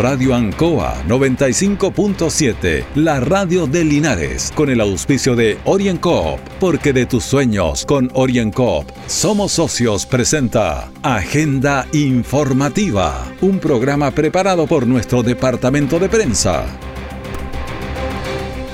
Radio 0.00 0.34
Ancoa 0.34 0.94
95.7, 1.06 2.84
la 2.94 3.20
radio 3.20 3.66
de 3.66 3.84
Linares, 3.84 4.50
con 4.54 4.70
el 4.70 4.80
auspicio 4.80 5.36
de 5.36 5.58
OrienCoop, 5.64 6.40
porque 6.58 6.94
de 6.94 7.04
tus 7.04 7.22
sueños 7.22 7.84
con 7.84 8.10
OrienCoop 8.14 8.86
somos 9.06 9.52
socios 9.52 10.06
presenta 10.06 10.88
Agenda 11.02 11.86
Informativa, 11.92 13.26
un 13.42 13.58
programa 13.58 14.10
preparado 14.10 14.66
por 14.66 14.86
nuestro 14.86 15.22
departamento 15.22 15.98
de 15.98 16.08
prensa. 16.08 16.64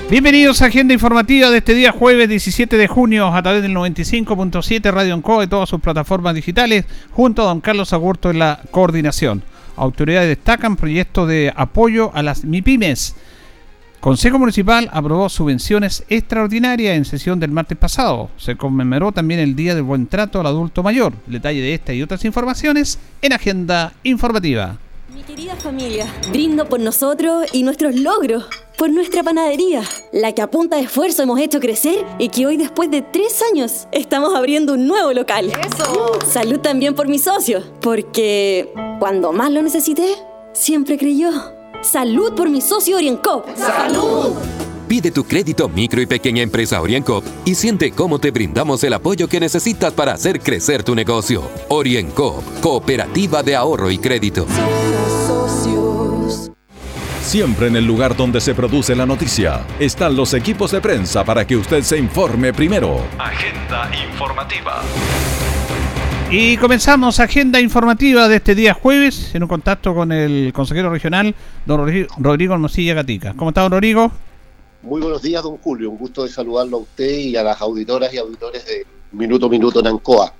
Bienvenidos 0.09 0.61
a 0.61 0.67
Agenda 0.67 0.93
Informativa 0.93 1.49
de 1.49 1.57
este 1.57 1.73
día 1.73 1.91
jueves 1.91 2.29
17 2.29 2.77
de 2.77 2.87
junio 2.87 3.27
a 3.27 3.43
través 3.43 3.63
del 3.63 3.75
95.7 3.75 4.93
Radio 4.93 5.13
Ancoa 5.13 5.43
y 5.43 5.47
todas 5.47 5.67
sus 5.67 5.81
plataformas 5.81 6.35
digitales 6.35 6.85
junto 7.11 7.41
a 7.41 7.47
don 7.47 7.59
Carlos 7.59 7.91
Agurto 7.91 8.29
en 8.29 8.39
la 8.39 8.61
coordinación. 8.71 9.43
Autoridades 9.77 10.27
destacan 10.27 10.75
proyectos 10.75 11.27
de 11.29 11.53
apoyo 11.55 12.11
a 12.13 12.23
las 12.23 12.43
MIPIMES. 12.43 13.15
Consejo 13.99 14.37
Municipal 14.37 14.89
aprobó 14.91 15.27
subvenciones 15.27 16.03
extraordinarias 16.09 16.95
en 16.95 17.05
sesión 17.05 17.39
del 17.39 17.51
martes 17.51 17.77
pasado. 17.77 18.29
Se 18.37 18.55
conmemoró 18.55 19.11
también 19.11 19.39
el 19.39 19.55
Día 19.55 19.75
del 19.75 19.83
Buen 19.83 20.07
Trato 20.07 20.39
al 20.39 20.47
Adulto 20.47 20.83
Mayor. 20.83 21.13
Detalle 21.25 21.61
de 21.61 21.73
esta 21.73 21.93
y 21.93 22.01
otras 22.01 22.23
informaciones 22.25 22.99
en 23.21 23.33
Agenda 23.33 23.93
Informativa. 24.03 24.77
Mi 25.13 25.23
querida 25.23 25.55
familia, 25.55 26.05
brindo 26.31 26.67
por 26.67 26.79
nosotros 26.79 27.47
y 27.53 27.63
nuestros 27.63 27.95
logros, 27.95 28.45
por 28.77 28.91
nuestra 28.91 29.23
panadería, 29.23 29.81
la 30.11 30.33
que 30.33 30.41
a 30.41 30.51
punta 30.51 30.75
de 30.75 30.83
esfuerzo 30.83 31.23
hemos 31.23 31.39
hecho 31.39 31.59
crecer 31.59 32.05
y 32.19 32.29
que 32.29 32.45
hoy 32.45 32.57
después 32.57 32.91
de 32.91 33.01
tres 33.01 33.41
años 33.51 33.87
estamos 33.91 34.35
abriendo 34.35 34.73
un 34.73 34.85
nuevo 34.85 35.13
local. 35.13 35.51
¡Eso! 35.65 36.19
Salud 36.29 36.59
también 36.59 36.93
por 36.93 37.07
mis 37.07 37.23
socios, 37.23 37.65
porque 37.81 38.71
cuando 38.99 39.31
más 39.31 39.51
lo 39.51 39.61
necesité, 39.61 40.15
siempre 40.53 40.97
creyó. 40.97 41.29
Salud 41.81 42.33
por 42.33 42.49
mi 42.49 42.61
socio 42.61 42.97
Oriencop. 42.97 43.45
¡Salud! 43.55 44.33
Pide 44.87 45.11
tu 45.11 45.25
crédito 45.25 45.67
micro 45.67 46.01
y 46.01 46.05
pequeña 46.05 46.41
empresa 46.41 46.81
Oriencop 46.81 47.23
y 47.45 47.55
siente 47.55 47.91
cómo 47.91 48.19
te 48.19 48.31
brindamos 48.31 48.83
el 48.83 48.93
apoyo 48.93 49.27
que 49.27 49.39
necesitas 49.39 49.93
para 49.93 50.13
hacer 50.13 50.39
crecer 50.39 50.83
tu 50.83 50.95
negocio. 50.95 51.43
Oriencop, 51.67 52.43
Cooperativa 52.61 53.43
de 53.43 53.55
Ahorro 53.55 53.91
y 53.91 53.97
Crédito. 53.97 54.47
Siempre 57.21 57.67
en 57.67 57.75
el 57.75 57.85
lugar 57.85 58.15
donde 58.15 58.39
se 58.39 58.55
produce 58.55 58.95
la 58.95 59.05
noticia 59.05 59.65
están 59.79 60.15
los 60.15 60.33
equipos 60.33 60.71
de 60.71 60.79
prensa 60.79 61.25
para 61.25 61.45
que 61.45 61.57
usted 61.57 61.83
se 61.83 61.97
informe 61.97 62.53
primero. 62.53 63.01
Agenda 63.19 63.91
informativa. 64.09 64.81
Y 66.29 66.57
comenzamos 66.57 67.21
agenda 67.21 67.61
informativa 67.61 68.27
de 68.27 68.35
este 68.35 68.53
día 68.53 68.73
jueves 68.73 69.33
en 69.33 69.43
un 69.43 69.47
contacto 69.49 69.95
con 69.95 70.11
el 70.11 70.51
consejero 70.51 70.89
regional, 70.89 71.33
don 71.65 71.79
Rodrigo 72.17 72.53
Hermosilla 72.53 72.95
Gatica. 72.95 73.33
¿Cómo 73.37 73.51
está, 73.51 73.61
don 73.61 73.71
Rodrigo? 73.71 74.11
Muy 74.81 74.99
buenos 74.99 75.21
días, 75.21 75.41
don 75.41 75.55
Julio. 75.57 75.89
Un 75.89 75.97
gusto 75.97 76.25
de 76.25 76.29
saludarlo 76.29 76.77
a 76.77 76.79
usted 76.81 77.17
y 77.17 77.37
a 77.37 77.43
las 77.43 77.61
auditoras 77.61 78.13
y 78.13 78.17
auditores 78.17 78.65
de 78.65 78.85
Minuto 79.13 79.47
Minuto 79.47 79.79
en 79.79 79.87
Ancoa. 79.87 80.33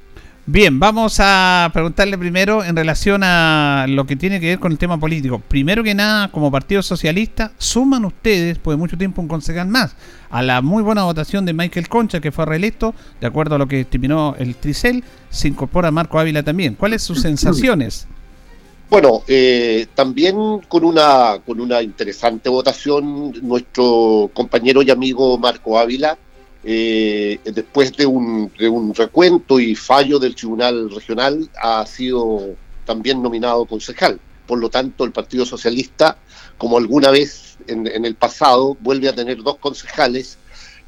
Bien, 0.50 0.80
vamos 0.80 1.18
a 1.20 1.70
preguntarle 1.74 2.18
primero 2.18 2.64
en 2.64 2.74
relación 2.74 3.22
a 3.22 3.86
lo 3.90 4.06
que 4.06 4.16
tiene 4.16 4.40
que 4.40 4.46
ver 4.46 4.60
con 4.60 4.72
el 4.72 4.78
tema 4.78 4.98
político. 4.98 5.40
Primero 5.46 5.84
que 5.84 5.94
nada, 5.94 6.32
como 6.32 6.50
Partido 6.50 6.82
Socialista, 6.82 7.52
suman 7.58 8.06
ustedes, 8.06 8.58
pues 8.58 8.78
mucho 8.78 8.98
tiempo, 8.98 9.22
un 9.22 9.28
concejal 9.28 9.68
más 9.68 9.94
a 10.30 10.42
la 10.42 10.62
muy 10.62 10.84
buena 10.84 11.04
votación 11.04 11.46
de 11.46 11.52
Michael 11.52 11.90
Concha, 11.90 12.22
que 12.22 12.32
fue 12.32 12.46
reelecto, 12.46 12.96
de 13.20 13.28
acuerdo 13.28 13.56
a 13.56 13.58
lo 13.58 13.68
que 13.68 13.84
terminó 13.84 14.36
el 14.40 14.56
Tricel, 14.56 15.04
se 15.30 15.50
incorpora 15.50 15.92
Marco 15.92 16.18
Ávila 16.18 16.44
también. 16.44 16.76
¿Cuáles 16.76 17.04
sus 17.04 17.20
sensaciones? 17.24 18.08
Bueno, 18.90 19.24
eh, 19.28 19.88
también 19.96 20.62
con 20.70 20.86
una, 20.86 21.40
con 21.46 21.60
una 21.60 21.82
interesante 21.82 22.48
votación, 22.48 23.34
nuestro 23.42 24.32
compañero 24.34 24.82
y 24.82 24.92
amigo 24.92 25.38
Marco 25.38 25.78
Ávila 25.78 26.18
eh, 26.64 27.40
después 27.44 27.96
de 27.96 28.06
un, 28.06 28.52
de 28.58 28.70
un 28.70 28.94
recuento 28.94 29.60
y 29.60 29.76
fallo 29.76 30.20
del 30.20 30.36
Tribunal 30.36 30.90
Regional, 30.90 31.50
ha 31.62 31.86
sido 31.86 32.56
también 32.86 33.22
nominado 33.22 33.66
concejal. 33.66 34.20
Por 34.46 34.60
lo 34.60 34.70
tanto, 34.70 35.04
el 35.04 35.12
Partido 35.12 35.46
Socialista, 35.46 36.18
como 36.58 36.78
alguna 36.78 37.12
vez 37.12 37.58
en, 37.68 37.88
en 37.88 38.06
el 38.06 38.16
pasado, 38.16 38.78
vuelve 38.80 39.10
a 39.10 39.16
tener 39.16 39.44
dos 39.44 39.58
concejales 39.58 40.38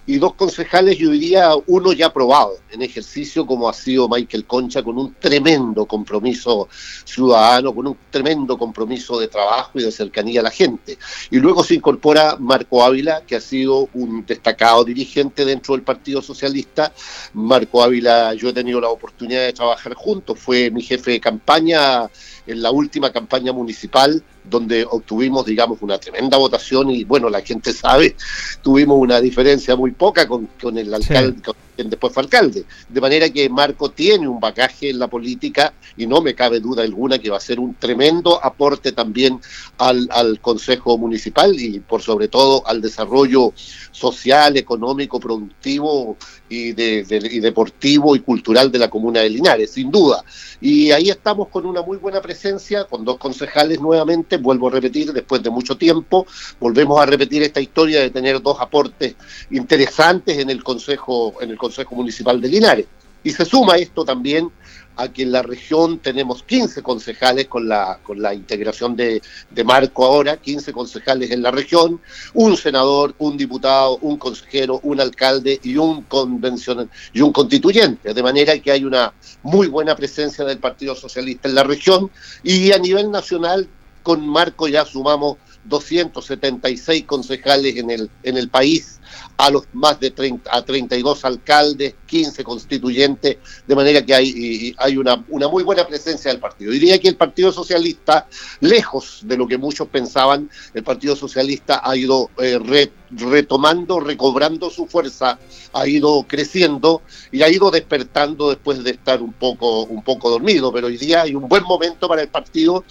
y 0.09 0.18
dos 0.18 0.34
concejales, 0.34 0.97
yo 0.97 1.12
diría 1.12 1.52
uno 1.68 1.94
ya 1.94 2.08
aprobado 2.08 2.58
en 2.72 2.81
ejercicio, 2.81 3.46
como 3.46 3.70
ha 3.70 3.74
sido 3.74 4.09
Michael 4.09 4.46
Concha, 4.46 4.81
con 4.81 4.97
un 4.97 5.14
tremendo 5.14 5.86
compromiso 5.86 6.68
ciudadano, 7.06 7.75
con 7.75 7.86
un 7.86 7.97
tremendo 8.09 8.58
compromiso 8.58 9.20
de 9.20 9.28
trabajo 9.28 9.78
y 9.78 9.84
de 9.84 9.92
cercanía 9.92 10.40
a 10.40 10.46
la 10.46 10.50
gente. 10.50 10.97
Y 11.30 11.38
luego 11.38 11.64
se 11.64 11.75
incorpora 11.75 12.38
Marco 12.40 12.84
Ávila, 12.84 13.22
que 13.22 13.36
ha 13.36 13.40
sido 13.40 13.88
un 13.94 14.25
destacado 14.25 14.84
dirigente 14.84 15.46
dentro 15.46 15.75
del 15.75 15.84
Partido 15.84 16.24
Socialista. 16.24 16.91
Marco 17.34 17.84
Ávila, 17.84 18.34
yo 18.34 18.50
he 18.50 18.53
tenido 18.53 18.81
la 18.81 18.90
oportunidad 18.90 19.44
de 19.44 19.53
trabajar 19.53 19.94
juntos, 19.94 20.40
fue 20.40 20.72
mi 20.72 20.81
jefe 20.81 21.12
de 21.12 21.20
campaña 21.20 22.09
en 22.47 22.64
la 22.64 22.72
última 22.72 23.12
campaña 23.12 23.53
municipal 23.53 24.24
donde 24.49 24.85
obtuvimos, 24.89 25.45
digamos, 25.45 25.79
una 25.81 25.97
tremenda 25.97 26.37
votación 26.37 26.89
y, 26.89 27.03
bueno, 27.03 27.29
la 27.29 27.41
gente 27.41 27.73
sabe, 27.73 28.15
tuvimos 28.61 28.97
una 28.99 29.21
diferencia 29.21 29.75
muy 29.75 29.91
poca 29.91 30.27
con, 30.27 30.49
con 30.61 30.77
el 30.77 30.93
alcalde, 30.93 31.41
después 31.88 32.12
fue 32.13 32.23
alcalde. 32.23 32.66
De 32.88 33.00
manera 33.00 33.29
que 33.29 33.47
Marco 33.50 33.91
tiene 33.91 34.28
un 34.28 34.40
bagaje 34.40 34.90
en 34.90 35.00
la 35.00 35.07
política 35.07 35.73
y 35.95 36.07
no 36.07 36.22
me 36.22 36.34
cabe 36.34 36.59
duda 36.59 36.84
alguna 36.84 37.19
que 37.19 37.29
va 37.29 37.38
a 37.38 37.41
ser 37.41 37.59
un 37.59 37.75
tremendo 37.75 38.44
aporte 38.44 38.91
también 38.91 39.40
al, 39.78 40.09
al 40.12 40.40
Consejo 40.41 40.97
Municipal 40.97 41.53
y 41.59 41.79
por 41.79 42.01
sobre 42.01 42.28
todo 42.28 42.66
al 42.67 42.81
desarrollo 42.81 43.53
social, 43.91 44.57
económico, 44.57 45.19
productivo 45.19 46.17
y, 46.47 46.72
de, 46.72 47.06
y 47.31 47.40
deportivo 47.40 48.16
y 48.16 48.22
cultural 48.22 48.72
de 48.72 48.79
la 48.79 48.90
comuna 48.90 49.22
de 49.22 49.29
Linares, 49.29 49.72
sin 49.72 49.91
duda. 49.91 50.23
Y 50.61 50.91
ahí 50.91 51.09
estamos 51.09 51.50
con 51.50 51.66
una 51.66 51.81
muy 51.81 51.97
buena 51.97 52.22
presencia, 52.22 52.85
con 52.85 53.06
dos 53.06 53.17
concejales 53.17 53.79
nuevamente, 53.79 54.38
vuelvo 54.38 54.67
a 54.67 54.72
repetir, 54.72 55.11
después 55.13 55.44
de 55.44 55.50
mucho 55.50 55.78
tiempo, 55.78 56.25
volvemos 56.59 57.00
a 57.00 57.06
repetir 57.06 57.44
esta 57.44 57.61
historia 57.61 58.01
de 58.01 58.09
tener 58.09 58.41
dos 58.41 58.57
aportes 58.59 59.16
interesantes 59.51 60.38
en 60.38 60.50
el 60.50 60.63
Consejo, 60.63 61.35
en 61.41 61.51
el 61.51 61.57
Consejo 61.57 61.69
Municipal 61.91 62.40
de 62.41 62.47
Linares. 62.47 62.85
Y 63.24 63.31
se 63.31 63.46
suma 63.46 63.75
esto 63.75 64.06
también 64.06 64.50
a 64.96 65.07
que 65.07 65.24
en 65.24 65.31
la 65.31 65.41
región 65.41 66.00
tenemos 66.00 66.44
15 66.44 66.84
concejales 66.84 67.47
con 67.47 67.69
la, 67.69 68.00
con 68.03 68.22
la 68.22 68.34
integración 68.34 68.97
de, 68.97 69.22
de 69.50 69.63
Marco 69.63 70.06
ahora, 70.06 70.38
15 70.38 70.74
concejales 70.74 71.31
en 71.31 71.41
la 71.41 71.52
región, 71.52 72.02
un 72.34 72.58
senador, 72.58 73.16
un 73.18 73.38
diputado, 73.38 73.97
un 74.02 74.18
consejero, 74.18 74.81
un 74.84 75.00
alcalde 75.00 75.58
y 75.63 75.78
un 75.78 76.03
convencional 76.03 76.90
y 77.13 77.22
un 77.22 77.31
constituyente, 77.31 78.13
de 78.13 78.24
manera 78.24 78.59
que 78.59 78.72
hay 78.72 78.84
una 78.84 79.13
muy 79.44 79.68
buena 79.68 79.96
presencia 79.96 80.44
del 80.44 80.59
Partido 80.59 80.96
Socialista 80.96 81.47
en 81.47 81.56
la 81.56 81.63
región 81.63 82.12
y 82.44 82.74
a 82.74 82.78
nivel 82.78 83.09
nacional 83.09 83.69
con 84.03 84.28
Marco 84.28 84.68
ya 84.68 84.85
sumamos 84.85 85.38
276 85.69 87.06
concejales 87.06 87.78
en 87.78 87.91
el, 87.91 88.09
en 88.24 88.38
el 88.38 88.50
país, 88.50 89.00
a 89.38 89.50
los 89.50 89.63
más 89.74 90.00
de 90.00 90.12
30, 90.12 90.53
a 90.53 90.63
32 90.63 91.24
alcaldes, 91.25 91.96
15 92.06 92.44
constituyentes, 92.44 93.38
de 93.66 93.75
manera 93.75 94.06
que 94.06 94.13
hay, 94.13 94.75
hay 94.78 94.97
una, 94.97 95.24
una 95.29 95.47
muy 95.47 95.63
buena 95.63 95.88
presencia 95.88 96.31
del 96.31 96.40
partido. 96.40 96.72
Diría 96.72 97.00
que 97.00 97.08
el 97.08 97.16
Partido 97.16 97.52
Socialista, 97.52 98.28
lejos 98.59 99.22
de 99.24 99.38
lo 99.38 99.47
que 99.47 99.58
muchos 99.58 99.88
pensaban, 99.88 100.50
el 100.74 100.84
Partido 100.84 101.16
Socialista 101.16 101.81
ha 101.84 101.96
ido 101.96 102.29
eh, 102.38 102.59
re, 102.59 102.91
retomando, 103.12 104.00
recobrando 104.00 104.69
su 104.69 104.88
fuerza, 104.88 105.40
ha 105.74 105.88
ido 105.88 106.25
creciendo 106.28 107.02
y 107.31 107.41
ha 107.41 107.50
ido 107.50 107.72
despertando 107.72 108.50
después 108.50 108.84
de 108.84 108.91
estar 108.91 109.22
un 109.22 109.34
poco, 109.34 109.84
un 109.84 110.03
poco 110.03 110.29
dormido, 110.29 110.72
pero 110.72 110.88
hoy 110.88 110.97
día 110.97 111.22
hay 111.22 111.35
un 111.35 111.47
buen 111.47 111.63
momento 111.63 112.08
para 112.08 112.22
el 112.22 112.28
partido 112.28 112.84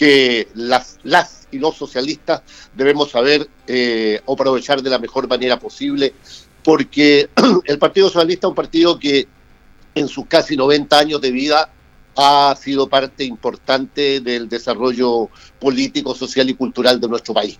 que 0.00 0.48
las, 0.54 0.98
las 1.02 1.46
y 1.50 1.58
los 1.58 1.76
socialistas 1.76 2.40
debemos 2.74 3.10
saber 3.10 3.46
eh, 3.66 4.18
aprovechar 4.26 4.80
de 4.80 4.88
la 4.88 4.98
mejor 4.98 5.28
manera 5.28 5.58
posible, 5.58 6.14
porque 6.64 7.28
el 7.66 7.78
Partido 7.78 8.08
Socialista 8.08 8.46
es 8.46 8.48
un 8.48 8.54
partido 8.54 8.98
que 8.98 9.28
en 9.94 10.08
sus 10.08 10.24
casi 10.24 10.56
90 10.56 10.98
años 10.98 11.20
de 11.20 11.30
vida 11.30 11.70
ha 12.16 12.56
sido 12.58 12.88
parte 12.88 13.24
importante 13.24 14.20
del 14.20 14.48
desarrollo 14.48 15.28
político, 15.58 16.14
social 16.14 16.48
y 16.48 16.54
cultural 16.54 16.98
de 16.98 17.06
nuestro 17.06 17.34
país. 17.34 17.58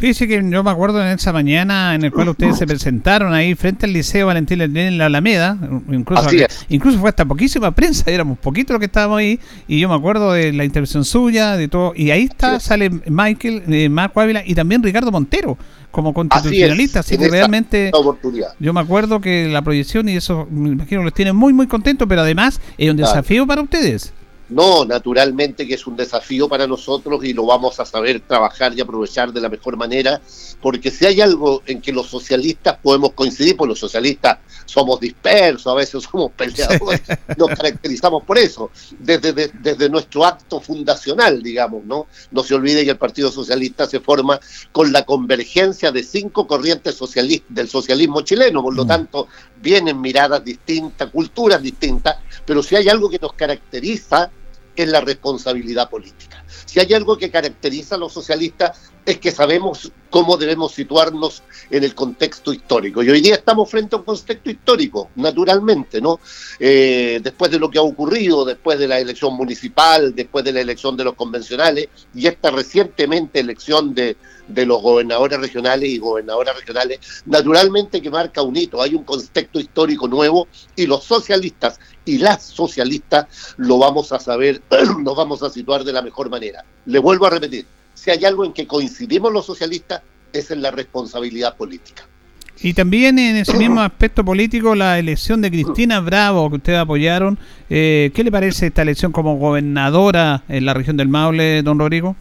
Fíjese 0.00 0.26
que 0.26 0.42
yo 0.42 0.64
me 0.64 0.70
acuerdo 0.70 1.02
en 1.02 1.08
esa 1.08 1.30
mañana 1.30 1.94
en 1.94 2.02
el 2.02 2.10
cual 2.10 2.30
ustedes 2.30 2.56
se 2.56 2.66
presentaron 2.66 3.34
ahí 3.34 3.54
frente 3.54 3.84
al 3.84 3.92
Liceo 3.92 4.28
Valentín 4.28 4.56
Lerner 4.56 4.86
en 4.86 4.96
la 4.96 5.06
Alameda, 5.06 5.58
incluso, 5.92 6.26
incluso 6.70 6.98
fue 6.98 7.10
hasta 7.10 7.26
poquísima 7.26 7.70
prensa, 7.72 8.10
éramos 8.10 8.38
poquitos 8.38 8.72
los 8.72 8.80
que 8.80 8.86
estábamos 8.86 9.18
ahí, 9.18 9.38
y 9.68 9.78
yo 9.78 9.90
me 9.90 9.94
acuerdo 9.94 10.32
de 10.32 10.54
la 10.54 10.64
intervención 10.64 11.04
suya, 11.04 11.58
de 11.58 11.68
todo, 11.68 11.92
y 11.94 12.12
ahí 12.12 12.22
está, 12.22 12.58
sale 12.60 12.88
Michael, 12.88 13.64
eh, 13.68 13.90
Marco 13.90 14.22
Ávila 14.22 14.42
y 14.46 14.54
también 14.54 14.82
Ricardo 14.82 15.12
Montero 15.12 15.58
como 15.90 16.14
constitucionalista, 16.14 17.00
así, 17.00 17.16
así 17.16 17.22
que 17.22 17.28
realmente 17.28 17.92
yo 18.58 18.72
me 18.72 18.80
acuerdo 18.80 19.20
que 19.20 19.48
la 19.48 19.60
proyección 19.60 20.08
y 20.08 20.16
eso 20.16 20.48
me 20.50 20.70
imagino 20.70 21.02
los 21.02 21.12
tiene 21.12 21.34
muy 21.34 21.52
muy 21.52 21.66
contentos, 21.66 22.08
pero 22.08 22.22
además 22.22 22.58
es 22.78 22.90
un 22.90 22.96
desafío 22.96 23.46
para 23.46 23.60
ustedes. 23.60 24.14
No, 24.50 24.84
naturalmente 24.84 25.66
que 25.66 25.74
es 25.74 25.86
un 25.86 25.96
desafío 25.96 26.48
para 26.48 26.66
nosotros 26.66 27.24
y 27.24 27.32
lo 27.32 27.46
vamos 27.46 27.78
a 27.78 27.84
saber 27.84 28.20
trabajar 28.20 28.76
y 28.76 28.80
aprovechar 28.80 29.32
de 29.32 29.40
la 29.40 29.48
mejor 29.48 29.76
manera, 29.76 30.20
porque 30.60 30.90
si 30.90 31.06
hay 31.06 31.20
algo 31.20 31.62
en 31.66 31.80
que 31.80 31.92
los 31.92 32.08
socialistas 32.08 32.76
podemos 32.82 33.12
coincidir, 33.12 33.56
pues 33.56 33.68
los 33.68 33.78
socialistas 33.78 34.38
somos 34.64 34.98
dispersos, 34.98 35.68
a 35.68 35.74
veces 35.74 36.02
somos 36.02 36.32
peleadores, 36.32 37.02
nos 37.36 37.48
caracterizamos 37.50 38.24
por 38.24 38.38
eso, 38.38 38.70
desde, 38.98 39.32
desde 39.32 39.88
nuestro 39.88 40.26
acto 40.26 40.60
fundacional, 40.60 41.42
digamos, 41.42 41.84
¿no? 41.84 42.08
No 42.32 42.42
se 42.42 42.54
olvide 42.54 42.84
que 42.84 42.90
el 42.90 42.98
Partido 42.98 43.30
Socialista 43.30 43.86
se 43.86 44.00
forma 44.00 44.40
con 44.72 44.92
la 44.92 45.04
convergencia 45.04 45.92
de 45.92 46.02
cinco 46.02 46.48
corrientes 46.48 46.96
socialistas 46.96 47.54
del 47.54 47.68
socialismo 47.68 48.22
chileno, 48.22 48.62
por 48.62 48.74
lo 48.74 48.84
mm. 48.84 48.88
tanto, 48.88 49.28
vienen 49.62 50.00
miradas 50.00 50.44
distintas, 50.44 51.08
culturas 51.10 51.62
distintas, 51.62 52.16
pero 52.44 52.62
si 52.62 52.74
hay 52.74 52.88
algo 52.88 53.08
que 53.08 53.18
nos 53.18 53.34
caracteriza, 53.34 54.30
es 54.82 54.88
la 54.88 55.00
responsabilidad 55.00 55.90
política. 55.90 56.44
Si 56.66 56.80
hay 56.80 56.94
algo 56.94 57.16
que 57.16 57.30
caracteriza 57.30 57.94
a 57.94 57.98
los 57.98 58.12
socialistas 58.12 58.89
es 59.04 59.18
que 59.18 59.30
sabemos 59.30 59.92
cómo 60.10 60.36
debemos 60.36 60.72
situarnos 60.72 61.42
en 61.70 61.84
el 61.84 61.94
contexto 61.94 62.52
histórico. 62.52 63.02
Y 63.02 63.10
hoy 63.10 63.20
día 63.20 63.36
estamos 63.36 63.70
frente 63.70 63.94
a 63.94 63.98
un 64.00 64.04
contexto 64.04 64.50
histórico, 64.50 65.10
naturalmente, 65.16 66.00
¿no? 66.00 66.20
Eh, 66.58 67.20
después 67.22 67.50
de 67.50 67.58
lo 67.58 67.70
que 67.70 67.78
ha 67.78 67.82
ocurrido, 67.82 68.44
después 68.44 68.78
de 68.78 68.88
la 68.88 68.98
elección 68.98 69.34
municipal, 69.34 70.14
después 70.14 70.44
de 70.44 70.52
la 70.52 70.60
elección 70.60 70.96
de 70.96 71.04
los 71.04 71.14
convencionales 71.14 71.88
y 72.14 72.26
esta 72.26 72.50
recientemente 72.50 73.40
elección 73.40 73.94
de, 73.94 74.16
de 74.48 74.66
los 74.66 74.82
gobernadores 74.82 75.40
regionales 75.40 75.88
y 75.88 75.98
gobernadoras 75.98 76.56
regionales, 76.56 77.22
naturalmente 77.26 78.02
que 78.02 78.10
marca 78.10 78.42
un 78.42 78.56
hito, 78.56 78.82
hay 78.82 78.94
un 78.94 79.04
contexto 79.04 79.60
histórico 79.60 80.08
nuevo 80.08 80.48
y 80.74 80.86
los 80.86 81.04
socialistas 81.04 81.78
y 82.04 82.18
las 82.18 82.42
socialistas 82.42 83.54
lo 83.56 83.78
vamos 83.78 84.12
a 84.12 84.18
saber, 84.18 84.60
nos 84.98 85.16
vamos 85.16 85.42
a 85.42 85.50
situar 85.50 85.84
de 85.84 85.92
la 85.92 86.02
mejor 86.02 86.28
manera. 86.28 86.64
Le 86.86 86.98
vuelvo 86.98 87.26
a 87.26 87.30
repetir, 87.30 87.66
si 87.94 88.10
hay 88.10 88.24
algo 88.24 88.44
en 88.44 88.52
que 88.52 88.66
coincidimos 88.66 89.32
los 89.32 89.46
socialistas, 89.46 90.02
es 90.32 90.50
en 90.50 90.62
la 90.62 90.70
responsabilidad 90.70 91.56
política. 91.56 92.06
Y 92.62 92.74
también 92.74 93.18
en 93.18 93.36
ese 93.36 93.56
mismo 93.56 93.80
aspecto 93.80 94.22
político, 94.22 94.74
la 94.74 94.98
elección 94.98 95.40
de 95.40 95.50
Cristina 95.50 96.00
Bravo, 96.00 96.50
que 96.50 96.56
ustedes 96.56 96.78
apoyaron, 96.78 97.38
eh, 97.70 98.10
¿qué 98.14 98.22
le 98.22 98.30
parece 98.30 98.66
esta 98.66 98.82
elección 98.82 99.12
como 99.12 99.38
gobernadora 99.38 100.44
en 100.46 100.66
la 100.66 100.74
región 100.74 100.98
del 100.98 101.08
Maule, 101.08 101.62
don 101.62 101.78
Rodrigo? 101.78 102.16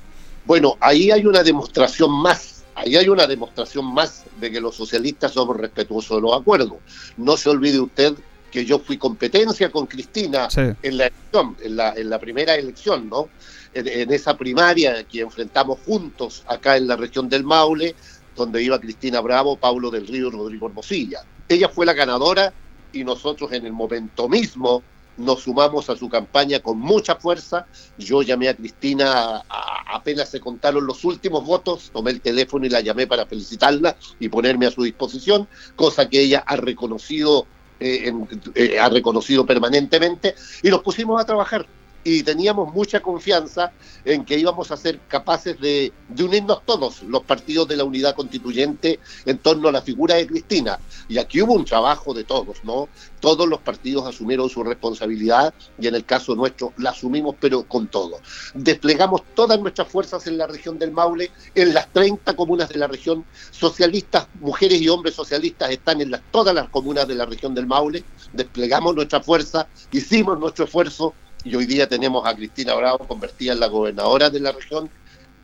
Bueno, 0.46 0.78
ahí 0.80 1.12
hay 1.12 1.26
una 1.26 1.44
demostración 1.44 2.12
más, 2.12 2.64
ahí 2.74 2.96
hay 2.96 3.10
una 3.10 3.28
demostración 3.28 3.94
más 3.94 4.24
de 4.40 4.50
que 4.50 4.62
los 4.62 4.76
socialistas 4.76 5.34
somos 5.34 5.58
respetuosos 5.58 6.18
de 6.18 6.22
los 6.22 6.40
acuerdos. 6.40 6.78
No 7.18 7.36
se 7.36 7.50
olvide 7.50 7.80
usted 7.82 8.14
que 8.50 8.66
yo 8.66 8.80
fui 8.80 8.98
competencia 8.98 9.70
con 9.70 9.88
Cristina 9.88 10.48
en 10.56 10.98
la 10.98 11.08
elección, 11.08 11.58
en 11.62 11.76
la, 11.76 11.94
en 11.94 12.10
la 12.10 12.18
primera 12.18 12.56
elección, 12.56 13.10
¿no? 13.10 13.28
En, 13.74 14.12
esa 14.12 14.36
primaria 14.36 15.04
que 15.04 15.22
enfrentamos 15.22 15.80
juntos 15.86 16.44
acá 16.48 16.78
en 16.78 16.88
la 16.88 16.96
región 16.96 17.30
del 17.30 17.44
Maule, 17.44 17.96
donde 18.36 18.64
iba 18.64 18.80
Cristina 18.80 19.22
Bravo, 19.22 19.58
Pablo 19.58 19.92
del 19.92 20.08
Río 20.08 20.30
y 20.30 20.32
Rodrigo 20.32 20.68
Hermosilla. 20.68 21.20
Ella 21.48 21.70
fue 21.70 21.86
la 21.86 21.94
ganadora 21.94 22.54
y 22.92 23.04
nosotros 23.04 23.52
en 23.52 23.66
el 23.66 23.74
momento 23.74 24.28
mismo 24.28 24.82
nos 25.18 25.42
sumamos 25.42 25.90
a 25.90 25.96
su 25.96 26.10
campaña 26.10 26.60
con 26.60 26.80
mucha 26.80 27.16
fuerza. 27.16 27.68
Yo 27.98 28.22
llamé 28.22 28.50
a 28.50 28.56
Cristina 28.56 29.44
apenas 29.92 30.30
se 30.30 30.40
contaron 30.40 30.86
los 30.86 31.04
últimos 31.04 31.46
votos, 31.46 31.90
tomé 31.92 32.12
el 32.12 32.22
teléfono 32.22 32.66
y 32.66 32.70
la 32.70 32.82
llamé 32.82 33.08
para 33.08 33.26
felicitarla 33.26 33.98
y 34.20 34.30
ponerme 34.30 34.66
a 34.66 34.72
su 34.72 34.84
disposición, 34.84 35.48
cosa 35.76 36.10
que 36.10 36.22
ella 36.22 36.44
ha 36.46 36.56
reconocido 36.56 37.46
eh, 37.82 38.12
eh, 38.56 38.78
ha 38.78 38.90
reconocido 38.90 39.46
permanentemente, 39.46 40.36
y 40.62 40.70
nos 40.70 40.82
pusimos 40.82 41.22
a 41.22 41.26
trabajar 41.26 41.66
y 42.04 42.24
teníamos 42.24 42.74
mucha 42.74 43.02
confianza 43.02 43.72
en 44.06 44.24
que 44.24 44.38
íbamos 44.38 44.72
a 44.72 44.78
ser 44.78 45.00
capaces 45.08 45.60
de, 45.60 45.92
unirnos 46.20 46.66
todos 46.66 47.04
los 47.04 47.24
partidos 47.24 47.68
de 47.68 47.78
la 47.78 47.84
unidad 47.84 48.16
constituyente 48.16 49.00
en 49.26 49.38
torno 49.38 49.68
a 49.70 49.72
la 49.72 49.82
figura 49.82 50.16
de 50.16 50.28
Cristina. 50.28 50.80
Y 51.08 51.18
aquí 51.18 51.42
hubo 51.42 51.54
un 51.54 51.66
trabajo 51.66 52.14
de 52.14 52.24
todos, 52.24 52.64
¿no? 52.64 52.88
Todos 53.20 53.48
los 53.48 53.60
partidos 53.60 54.08
asumieron 54.08 54.50
su 54.50 54.64
responsabilidad 54.64 55.54
y 55.78 55.88
en 55.88 55.96
el 55.96 56.06
caso 56.06 56.36
nuestro 56.36 56.74
la 56.78 56.92
asumimos, 56.92 57.36
pero 57.40 57.64
con 57.64 57.88
todo. 57.88 58.20
Desplegamos 58.54 59.22
todas 59.36 59.60
nuestras 59.60 59.88
fuerzas 59.88 60.26
en 60.28 60.38
la 60.38 60.48
región 60.48 60.80
del 60.80 60.92
Maule, 60.92 61.32
en 61.56 61.74
las 61.74 61.92
30 61.92 62.36
comunas 62.36 62.70
de 62.70 62.80
la 62.80 62.88
región. 62.88 63.26
Socialistas, 63.52 64.28
mujeres 64.40 64.82
y 64.82 64.90
hombres 64.90 65.16
socialistas 65.16 65.70
están 65.70 66.02
en 66.02 66.12
todas 66.32 66.56
las 66.56 66.70
comunas 66.70 67.08
de 67.08 67.16
la 67.16 67.26
región 67.26 67.54
del 67.54 67.68
Maule. 67.68 68.04
Desplegamos 68.34 68.96
nuestra 68.96 69.22
fuerza, 69.22 69.68
hicimos 69.92 70.40
nuestro 70.40 70.66
esfuerzo 70.66 71.14
y 71.44 71.56
hoy 71.56 71.66
día 71.66 71.88
tenemos 71.88 72.26
a 72.28 72.36
Cristina 72.36 72.74
Bravo 72.74 73.08
convertida 73.08 73.54
en 73.54 73.60
la 73.60 73.68
gobernadora 73.68 74.30
de 74.30 74.40
la 74.40 74.52
región, 74.52 74.90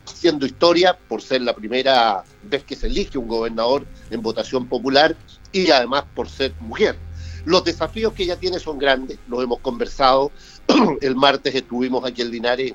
haciendo 0.06 0.46
historia 0.46 0.96
por 1.08 1.22
ser 1.22 1.42
la 1.42 1.54
primera 1.54 2.22
vez 2.42 2.64
que 2.64 2.76
se 2.76 2.86
elige 2.86 3.18
un 3.18 3.26
gobernador 3.26 3.86
en 4.10 4.22
votación 4.22 4.68
popular 4.68 5.16
y 5.52 5.70
además 5.70 6.04
por 6.14 6.28
ser 6.28 6.54
mujer. 6.60 6.96
Los 7.44 7.64
desafíos 7.64 8.12
que 8.12 8.24
ella 8.24 8.36
tiene 8.36 8.58
son 8.58 8.78
grandes, 8.78 9.18
lo 9.28 9.40
hemos 9.40 9.60
conversado. 9.60 10.32
El 11.00 11.16
martes 11.16 11.54
estuvimos 11.54 12.04
aquí 12.04 12.22
en 12.22 12.30
Linares 12.30 12.74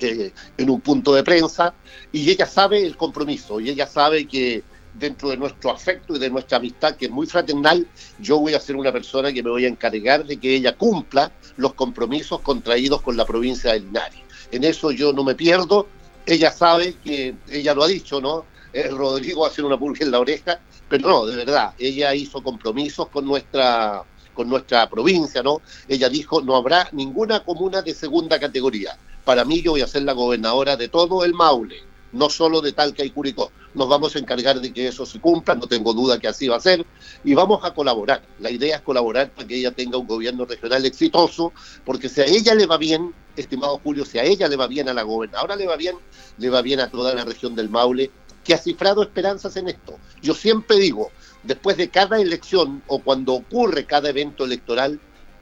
eh, 0.00 0.32
en 0.56 0.70
un 0.70 0.80
punto 0.80 1.14
de 1.14 1.22
prensa 1.22 1.74
y 2.10 2.30
ella 2.30 2.46
sabe 2.46 2.86
el 2.86 2.96
compromiso 2.96 3.60
y 3.60 3.68
ella 3.68 3.86
sabe 3.86 4.26
que 4.26 4.64
dentro 4.94 5.28
de 5.28 5.36
nuestro 5.36 5.70
afecto 5.70 6.16
y 6.16 6.18
de 6.18 6.30
nuestra 6.30 6.56
amistad, 6.56 6.96
que 6.96 7.06
es 7.06 7.10
muy 7.10 7.26
fraternal, 7.26 7.86
yo 8.18 8.38
voy 8.38 8.54
a 8.54 8.60
ser 8.60 8.76
una 8.76 8.90
persona 8.90 9.32
que 9.32 9.42
me 9.42 9.50
voy 9.50 9.66
a 9.66 9.68
encargar 9.68 10.24
de 10.24 10.38
que 10.38 10.54
ella 10.54 10.76
cumpla 10.76 11.30
los 11.60 11.74
compromisos 11.74 12.40
contraídos 12.40 13.02
con 13.02 13.16
la 13.16 13.24
provincia 13.24 13.72
de 13.72 13.80
Linares. 13.80 14.20
En 14.50 14.64
eso 14.64 14.90
yo 14.90 15.12
no 15.12 15.22
me 15.22 15.34
pierdo. 15.34 15.86
Ella 16.26 16.50
sabe 16.50 16.96
que, 17.04 17.34
ella 17.48 17.74
lo 17.74 17.82
ha 17.82 17.88
dicho, 17.88 18.20
¿no? 18.20 18.44
Eh, 18.72 18.88
Rodrigo 18.88 19.46
hacer 19.46 19.64
una 19.64 19.78
pulga 19.78 20.04
en 20.04 20.10
la 20.10 20.20
oreja, 20.20 20.60
pero 20.88 21.08
no, 21.08 21.26
de 21.26 21.36
verdad, 21.36 21.74
ella 21.78 22.14
hizo 22.14 22.42
compromisos 22.42 23.08
con 23.08 23.24
nuestra 23.24 24.04
con 24.32 24.48
nuestra 24.48 24.88
provincia, 24.88 25.42
¿no? 25.42 25.60
Ella 25.88 26.08
dijo, 26.08 26.40
no 26.40 26.56
habrá 26.56 26.88
ninguna 26.92 27.44
comuna 27.44 27.82
de 27.82 27.92
segunda 27.92 28.38
categoría. 28.38 28.96
Para 29.24 29.44
mí 29.44 29.60
yo 29.60 29.72
voy 29.72 29.82
a 29.82 29.86
ser 29.86 30.02
la 30.02 30.12
gobernadora 30.12 30.76
de 30.76 30.88
todo 30.88 31.24
el 31.24 31.34
Maule 31.34 31.89
no 32.12 32.28
solo 32.28 32.60
de 32.60 32.72
Talca 32.72 33.04
y 33.04 33.10
Curicó. 33.10 33.52
Nos 33.74 33.88
vamos 33.88 34.16
a 34.16 34.18
encargar 34.18 34.60
de 34.60 34.72
que 34.72 34.88
eso 34.88 35.06
se 35.06 35.20
cumpla, 35.20 35.54
no 35.54 35.66
tengo 35.66 35.92
duda 35.92 36.18
que 36.18 36.28
así 36.28 36.48
va 36.48 36.56
a 36.56 36.60
ser, 36.60 36.84
y 37.24 37.34
vamos 37.34 37.64
a 37.64 37.72
colaborar. 37.72 38.22
La 38.40 38.50
idea 38.50 38.76
es 38.76 38.82
colaborar 38.82 39.30
para 39.30 39.46
que 39.46 39.56
ella 39.56 39.70
tenga 39.70 39.98
un 39.98 40.06
gobierno 40.06 40.44
regional 40.44 40.84
exitoso, 40.84 41.52
porque 41.84 42.08
si 42.08 42.20
a 42.20 42.26
ella 42.26 42.54
le 42.54 42.66
va 42.66 42.76
bien, 42.78 43.14
estimado 43.36 43.78
Julio, 43.78 44.04
si 44.04 44.18
a 44.18 44.24
ella 44.24 44.48
le 44.48 44.56
va 44.56 44.66
bien 44.66 44.88
a 44.88 44.94
la 44.94 45.02
gobernadora, 45.02 45.56
le 45.56 45.66
va 45.66 45.76
bien, 45.76 45.96
le 46.38 46.50
va 46.50 46.62
bien 46.62 46.80
a 46.80 46.90
toda 46.90 47.14
la 47.14 47.24
región 47.24 47.54
del 47.54 47.68
Maule, 47.68 48.10
que 48.44 48.54
ha 48.54 48.58
cifrado 48.58 49.02
esperanzas 49.02 49.56
en 49.56 49.68
esto. 49.68 49.98
Yo 50.22 50.34
siempre 50.34 50.78
digo, 50.78 51.10
después 51.42 51.76
de 51.76 51.90
cada 51.90 52.20
elección 52.20 52.82
o 52.86 53.00
cuando 53.00 53.34
ocurre 53.34 53.86
cada 53.86 54.08
evento 54.10 54.44
electoral, 54.44 55.00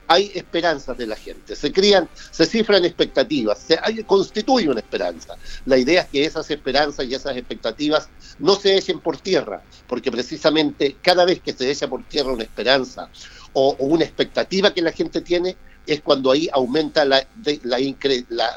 hay 0.09 0.31
esperanzas 0.33 0.97
de 0.97 1.05
la 1.05 1.15
gente, 1.15 1.55
se 1.55 1.71
crían, 1.71 2.09
se 2.31 2.47
cifran 2.47 2.83
expectativas, 2.83 3.59
se 3.59 4.03
constituye 4.05 4.67
una 4.67 4.79
esperanza. 4.79 5.35
La 5.67 5.77
idea 5.77 6.01
es 6.01 6.07
que 6.07 6.25
esas 6.25 6.49
esperanzas 6.49 7.05
y 7.05 7.13
esas 7.13 7.37
expectativas 7.37 8.09
no 8.39 8.55
se 8.55 8.75
echen 8.75 9.01
por 9.01 9.17
tierra, 9.17 9.61
porque 9.87 10.11
precisamente 10.11 10.97
cada 10.99 11.25
vez 11.25 11.41
que 11.41 11.53
se 11.53 11.69
echa 11.69 11.87
por 11.87 12.03
tierra 12.05 12.33
una 12.33 12.41
esperanza 12.41 13.07
o, 13.53 13.75
una 13.77 14.03
expectativa 14.03 14.73
que 14.73 14.81
la 14.81 14.91
gente 14.91 15.21
tiene, 15.21 15.55
es 15.85 16.01
cuando 16.01 16.31
ahí 16.31 16.49
aumenta 16.51 17.05
la, 17.05 17.27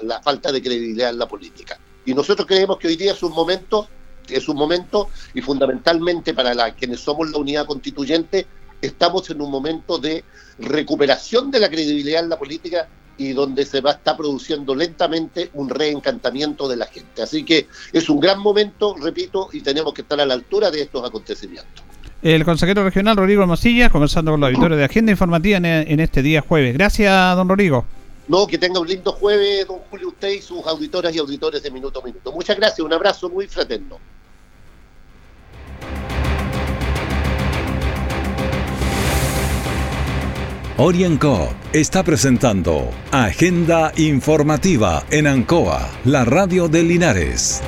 la, 0.02 0.22
falta 0.22 0.52
de 0.52 0.62
credibilidad 0.62 1.10
en 1.10 1.18
la 1.18 1.28
política. 1.28 1.78
Y 2.06 2.14
nosotros 2.14 2.46
creemos 2.46 2.78
que 2.78 2.88
hoy 2.88 2.96
día 2.96 3.12
es 3.12 3.22
un 3.22 3.32
momento 3.32 3.88
es 4.28 4.48
un 4.48 4.56
momento 4.56 5.10
y 5.34 5.42
fundamentalmente 5.42 6.32
para 6.32 6.54
la, 6.54 6.74
quienes 6.74 7.00
somos 7.00 7.28
la 7.30 7.38
unidad 7.38 7.66
constituyente 7.66 8.46
estamos 8.82 9.30
en 9.30 9.40
un 9.40 9.50
momento 9.50 9.98
de 9.98 10.24
recuperación 10.58 11.50
de 11.50 11.60
la 11.60 11.70
credibilidad 11.70 12.22
en 12.22 12.28
la 12.28 12.38
política 12.38 12.88
y 13.16 13.32
donde 13.32 13.64
se 13.64 13.80
va 13.80 13.90
a 13.90 13.94
estar 13.94 14.16
produciendo 14.16 14.74
lentamente 14.74 15.50
un 15.54 15.68
reencantamiento 15.68 16.68
de 16.68 16.76
la 16.76 16.86
gente. 16.86 17.22
Así 17.22 17.44
que 17.44 17.68
es 17.92 18.08
un 18.08 18.20
gran 18.20 18.40
momento, 18.40 18.96
repito, 19.00 19.48
y 19.52 19.60
tenemos 19.60 19.94
que 19.94 20.02
estar 20.02 20.20
a 20.20 20.26
la 20.26 20.34
altura 20.34 20.70
de 20.70 20.82
estos 20.82 21.06
acontecimientos. 21.06 21.84
El 22.22 22.44
consejero 22.44 22.84
regional 22.84 23.16
Rodrigo 23.16 23.42
Hermosilla, 23.42 23.90
conversando 23.90 24.30
con 24.30 24.40
la 24.40 24.46
auditores 24.46 24.78
de 24.78 24.84
Agenda 24.84 25.10
Informativa 25.10 25.58
en, 25.58 26.00
este 26.00 26.22
día 26.22 26.40
jueves. 26.40 26.74
Gracias, 26.74 27.36
don 27.36 27.48
Rodrigo. 27.48 27.84
No, 28.28 28.46
que 28.46 28.58
tenga 28.58 28.78
un 28.78 28.86
lindo 28.86 29.12
jueves, 29.12 29.66
don 29.66 29.78
Julio, 29.90 30.08
usted 30.08 30.30
y 30.30 30.40
sus 30.40 30.64
auditoras 30.66 31.14
y 31.14 31.18
auditores 31.18 31.62
de 31.62 31.70
Minuto 31.70 32.00
a 32.00 32.04
Minuto. 32.04 32.30
Muchas 32.32 32.56
gracias, 32.56 32.80
un 32.80 32.92
abrazo 32.92 33.28
muy 33.28 33.48
fraterno. 33.48 33.98
Orienco 40.84 41.48
está 41.72 42.02
presentando 42.02 42.90
Agenda 43.12 43.92
Informativa 43.96 45.04
en 45.12 45.28
Ancoa, 45.28 45.88
la 46.04 46.24
radio 46.24 46.66
de 46.66 46.82
Linares. 46.82 47.62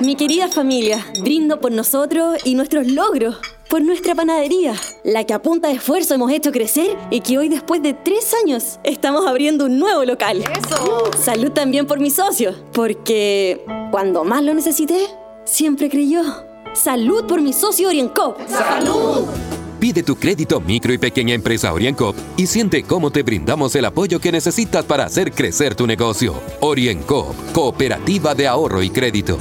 Mi 0.00 0.16
querida 0.16 0.48
familia, 0.48 1.06
brindo 1.22 1.60
por 1.60 1.70
nosotros 1.70 2.38
y 2.44 2.56
nuestros 2.56 2.88
logros 2.88 3.36
por 3.70 3.82
nuestra 3.82 4.16
panadería, 4.16 4.74
la 5.04 5.22
que 5.22 5.32
a 5.32 5.42
punta 5.42 5.68
de 5.68 5.74
esfuerzo 5.74 6.14
hemos 6.14 6.32
hecho 6.32 6.50
crecer 6.50 6.96
y 7.10 7.20
que 7.20 7.38
hoy 7.38 7.48
después 7.48 7.80
de 7.84 7.94
tres 7.94 8.34
años 8.42 8.80
estamos 8.82 9.24
abriendo 9.24 9.66
un 9.66 9.78
nuevo 9.78 10.04
local. 10.04 10.42
¡Eso! 10.58 11.12
Salud 11.16 11.52
también 11.52 11.86
por 11.86 12.00
mi 12.00 12.10
socio, 12.10 12.52
porque 12.72 13.64
cuando 13.92 14.24
más 14.24 14.42
lo 14.42 14.54
necesité, 14.54 15.06
siempre 15.44 15.88
creyó. 15.88 16.24
Salud 16.72 17.26
por 17.26 17.40
mi 17.40 17.52
socio 17.52 17.86
Orienco. 17.86 18.36
¡Salud! 18.48 19.28
Pide 19.84 20.02
tu 20.02 20.16
crédito 20.16 20.62
micro 20.62 20.94
y 20.94 20.96
pequeña 20.96 21.34
empresa 21.34 21.70
OrienCop 21.70 22.16
y 22.38 22.46
siente 22.46 22.84
cómo 22.84 23.10
te 23.10 23.22
brindamos 23.22 23.76
el 23.76 23.84
apoyo 23.84 24.18
que 24.18 24.32
necesitas 24.32 24.82
para 24.86 25.04
hacer 25.04 25.30
crecer 25.30 25.74
tu 25.74 25.86
negocio. 25.86 26.42
OrienCop, 26.60 27.52
Cooperativa 27.52 28.34
de 28.34 28.48
Ahorro 28.48 28.82
y 28.82 28.88
Crédito. 28.88 29.38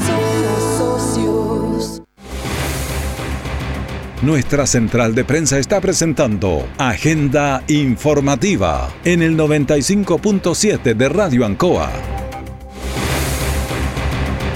Nuestra 4.22 4.68
central 4.68 5.16
de 5.16 5.24
prensa 5.24 5.60
está 5.60 5.80
presentando 5.80 6.68
Agenda 6.78 7.64
Informativa 7.70 8.90
en 9.06 9.22
el 9.22 9.38
95.7 9.38 10.94
de 10.94 11.08
Radio 11.08 11.46
Ancoa. 11.46 11.90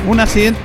Un 0.06 0.20
accidente, 0.20 0.60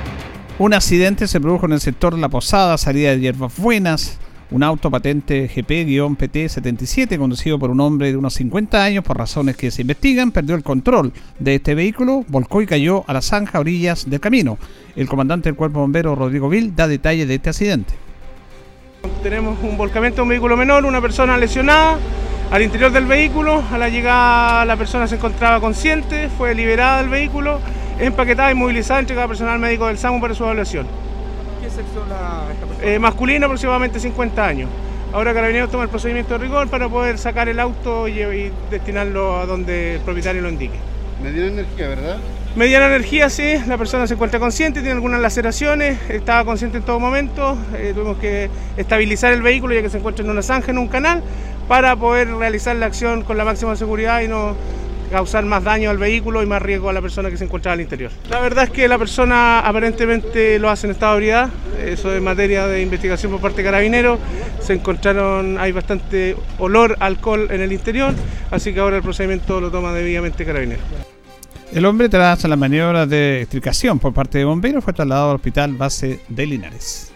un 0.59 0.73
accidente 0.73 1.29
se 1.29 1.39
produjo 1.39 1.65
en 1.67 1.71
el 1.71 1.79
sector 1.79 2.19
La 2.19 2.27
Posada, 2.27 2.77
salida 2.77 3.11
de 3.11 3.21
Hierbas 3.21 3.55
Buenas. 3.55 4.19
Un 4.53 4.61
auto 4.61 4.91
patente 4.91 5.49
GP-PT77 5.49 7.17
conducido 7.17 7.57
por 7.57 7.71
un 7.71 7.79
hombre 7.79 8.11
de 8.11 8.17
unos 8.17 8.35
50 8.35 8.83
años 8.83 9.03
por 9.03 9.17
razones 9.17 9.57
que 9.57 9.71
se 9.71 9.81
investigan 9.81 10.29
perdió 10.29 10.53
el 10.53 10.61
control 10.61 11.11
de 11.39 11.55
este 11.55 11.73
vehículo, 11.73 12.23
volcó 12.27 12.61
y 12.61 12.67
cayó 12.67 13.03
a 13.07 13.13
la 13.13 13.23
zanja 13.23 13.57
a 13.57 13.61
orillas 13.61 14.07
del 14.07 14.19
camino. 14.19 14.59
El 14.95 15.09
comandante 15.09 15.49
del 15.49 15.55
cuerpo 15.55 15.79
bombero 15.79 16.13
Rodrigo 16.13 16.49
Vil 16.49 16.75
da 16.75 16.87
detalles 16.87 17.27
de 17.27 17.33
este 17.33 17.49
accidente. 17.49 17.95
Tenemos 19.23 19.57
un 19.63 19.75
volcamiento 19.75 20.17
de 20.17 20.21
un 20.21 20.29
vehículo 20.29 20.55
menor, 20.55 20.85
una 20.85 21.01
persona 21.01 21.35
lesionada 21.35 21.97
al 22.51 22.61
interior 22.61 22.91
del 22.91 23.05
vehículo. 23.05 23.63
A 23.71 23.79
la 23.79 23.89
llegada 23.89 24.65
la 24.65 24.77
persona 24.77 25.07
se 25.07 25.15
encontraba 25.15 25.59
consciente, 25.61 26.29
fue 26.29 26.53
liberada 26.53 26.99
del 26.99 27.09
vehículo, 27.09 27.59
empaquetada 27.99 28.51
y 28.51 28.53
movilizada, 28.53 28.99
entregada 28.99 29.27
personal 29.27 29.57
médico 29.57 29.87
del 29.87 29.97
SAMU 29.97 30.21
para 30.21 30.35
su 30.35 30.43
evaluación. 30.43 30.85
¿Qué 31.63 31.69
sexo 31.69 32.05
la 32.09 32.51
esta 32.51 32.65
persona? 32.65 32.89
Eh, 32.89 32.99
masculino 32.99 33.45
aproximadamente 33.45 33.97
50 33.97 34.45
años. 34.45 34.69
Ahora 35.13 35.33
Carabineros 35.33 35.71
toma 35.71 35.83
el 35.83 35.89
procedimiento 35.89 36.33
de 36.33 36.39
rigor 36.39 36.67
para 36.67 36.89
poder 36.89 37.17
sacar 37.17 37.47
el 37.47 37.57
auto 37.59 38.09
y, 38.09 38.19
y 38.19 38.51
destinarlo 38.69 39.37
a 39.37 39.45
donde 39.45 39.95
el 39.95 40.01
propietario 40.01 40.41
lo 40.41 40.49
indique. 40.49 40.75
Mediana 41.23 41.47
energía, 41.47 41.87
¿verdad? 41.87 42.17
Mediana 42.57 42.87
energía, 42.87 43.29
sí, 43.29 43.55
la 43.65 43.77
persona 43.77 44.07
se 44.07 44.15
encuentra 44.15 44.39
consciente, 44.39 44.81
tiene 44.81 44.95
algunas 44.95 45.21
laceraciones, 45.21 45.97
estaba 46.09 46.43
consciente 46.43 46.79
en 46.79 46.83
todo 46.83 46.99
momento, 46.99 47.57
eh, 47.75 47.93
tuvimos 47.95 48.17
que 48.17 48.49
estabilizar 48.75 49.31
el 49.31 49.41
vehículo 49.41 49.73
ya 49.73 49.81
que 49.81 49.89
se 49.89 49.99
encuentra 49.99 50.25
en 50.25 50.31
una 50.31 50.41
zanja, 50.41 50.71
en 50.71 50.77
un 50.77 50.89
canal, 50.89 51.23
para 51.69 51.95
poder 51.95 52.27
realizar 52.35 52.75
la 52.75 52.87
acción 52.87 53.23
con 53.23 53.37
la 53.37 53.45
máxima 53.45 53.75
seguridad 53.75 54.21
y 54.21 54.27
no 54.27 54.55
causar 55.13 55.45
más 55.45 55.63
daño 55.63 55.91
al 55.91 55.99
vehículo 55.99 56.41
y 56.41 56.47
más 56.47 56.59
riesgo 56.59 56.89
a 56.89 56.93
la 56.93 56.99
persona 56.99 57.29
que 57.29 57.37
se 57.37 57.43
encontraba 57.43 57.73
al 57.73 57.81
interior. 57.81 58.09
La 58.31 58.39
verdad 58.39 58.63
es 58.63 58.71
que 58.71 58.87
la 58.87 58.97
persona 58.97 59.59
aparentemente 59.59 60.57
lo 60.57 60.71
hace 60.71 60.87
en 60.87 60.91
estado 60.91 61.11
de 61.11 61.17
ebriedad, 61.17 61.49
eso 61.85 62.11
es 62.11 62.19
materia 62.19 62.65
de 62.65 62.81
investigación 62.81 63.31
por 63.31 63.39
parte 63.39 63.57
de 63.57 63.65
carabineros, 63.65 64.17
se 64.59 64.73
encontraron, 64.73 65.59
hay 65.59 65.71
bastante 65.71 66.35
olor 66.57 66.97
alcohol 66.99 67.47
en 67.51 67.61
el 67.61 67.71
interior, 67.71 68.15
así 68.49 68.73
que 68.73 68.79
ahora 68.79 68.97
el 68.97 69.03
procedimiento 69.03 69.61
lo 69.61 69.69
toma 69.69 69.93
debidamente 69.93 70.45
carabineros. 70.45 70.83
El 71.71 71.85
hombre, 71.85 72.09
tras 72.09 72.43
las 72.43 72.57
maniobras 72.57 73.07
de 73.07 73.41
extricación 73.41 73.99
por 73.99 74.15
parte 74.15 74.39
de 74.39 74.45
bomberos, 74.45 74.83
fue 74.83 74.93
trasladado 74.93 75.29
al 75.29 75.35
hospital 75.35 75.73
base 75.73 76.21
de 76.27 76.45
Linares. 76.47 77.12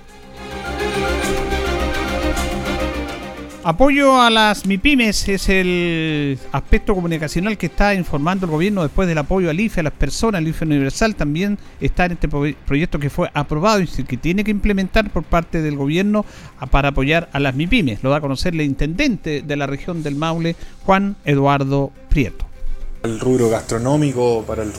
Apoyo 3.68 4.22
a 4.22 4.30
las 4.30 4.66
MIPIMES 4.66 5.28
es 5.28 5.50
el 5.50 6.40
aspecto 6.54 6.96
comunicacional 6.96 7.58
que 7.58 7.66
está 7.66 7.94
informando 7.94 8.46
el 8.46 8.52
gobierno 8.54 8.82
después 8.82 9.10
del 9.10 9.18
apoyo 9.18 9.50
al 9.50 9.60
IFE, 9.60 9.82
a 9.82 9.84
las 9.84 9.92
personas, 9.92 10.40
el 10.40 10.48
IFE 10.48 10.64
Universal 10.64 11.16
también 11.16 11.58
está 11.82 12.06
en 12.06 12.14
este 12.14 12.30
pro- 12.30 12.46
proyecto 12.66 12.98
que 12.98 13.10
fue 13.10 13.30
aprobado 13.34 13.82
y 13.82 13.88
que 13.88 14.16
tiene 14.16 14.46
que 14.46 14.52
implementar 14.52 15.10
por 15.10 15.24
parte 15.24 15.62
del 15.62 15.76
gobierno 15.76 16.26
para 16.72 16.88
apoyar 16.88 17.28
a 17.34 17.42
las 17.42 17.56
MIPIMES. 17.56 18.04
Lo 18.04 18.10
da 18.10 18.16
a 18.16 18.22
conocer 18.22 18.54
el 18.54 18.62
intendente 18.62 19.42
de 19.42 19.56
la 19.58 19.68
región 19.68 20.02
del 20.02 20.16
Maule, 20.16 20.56
Juan 20.86 21.18
Eduardo 21.26 21.92
Prieto. 22.08 22.47
El 23.04 23.20
rubro 23.20 23.50
gastronómico, 23.50 24.44
para, 24.46 24.64
el, 24.64 24.72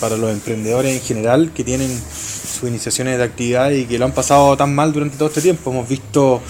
para 0.00 0.16
los 0.16 0.30
emprendedores 0.30 0.92
en 0.92 1.00
general 1.00 1.52
que 1.54 1.64
tienen 1.64 1.90
sus 1.90 2.68
iniciaciones 2.68 3.18
de 3.18 3.24
actividad 3.24 3.70
y 3.70 3.84
que 3.84 3.98
lo 3.98 4.04
han 4.04 4.12
pasado 4.12 4.56
tan 4.56 4.74
mal 4.74 4.92
durante 4.92 5.16
todo 5.16 5.28
este 5.28 5.40
tiempo. 5.40 5.70
Hemos 5.70 5.88
visto 5.88 6.40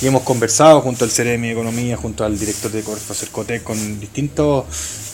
y 0.00 0.06
hemos 0.06 0.22
conversado 0.22 0.80
junto 0.80 1.04
al 1.04 1.10
CRM 1.10 1.42
de 1.42 1.52
Economía, 1.52 1.96
junto 1.96 2.24
al 2.24 2.38
director 2.38 2.70
de 2.70 2.82
Corfo 2.82 3.14
Cercotec, 3.14 3.62
con 3.62 4.00
distintos 4.00 4.64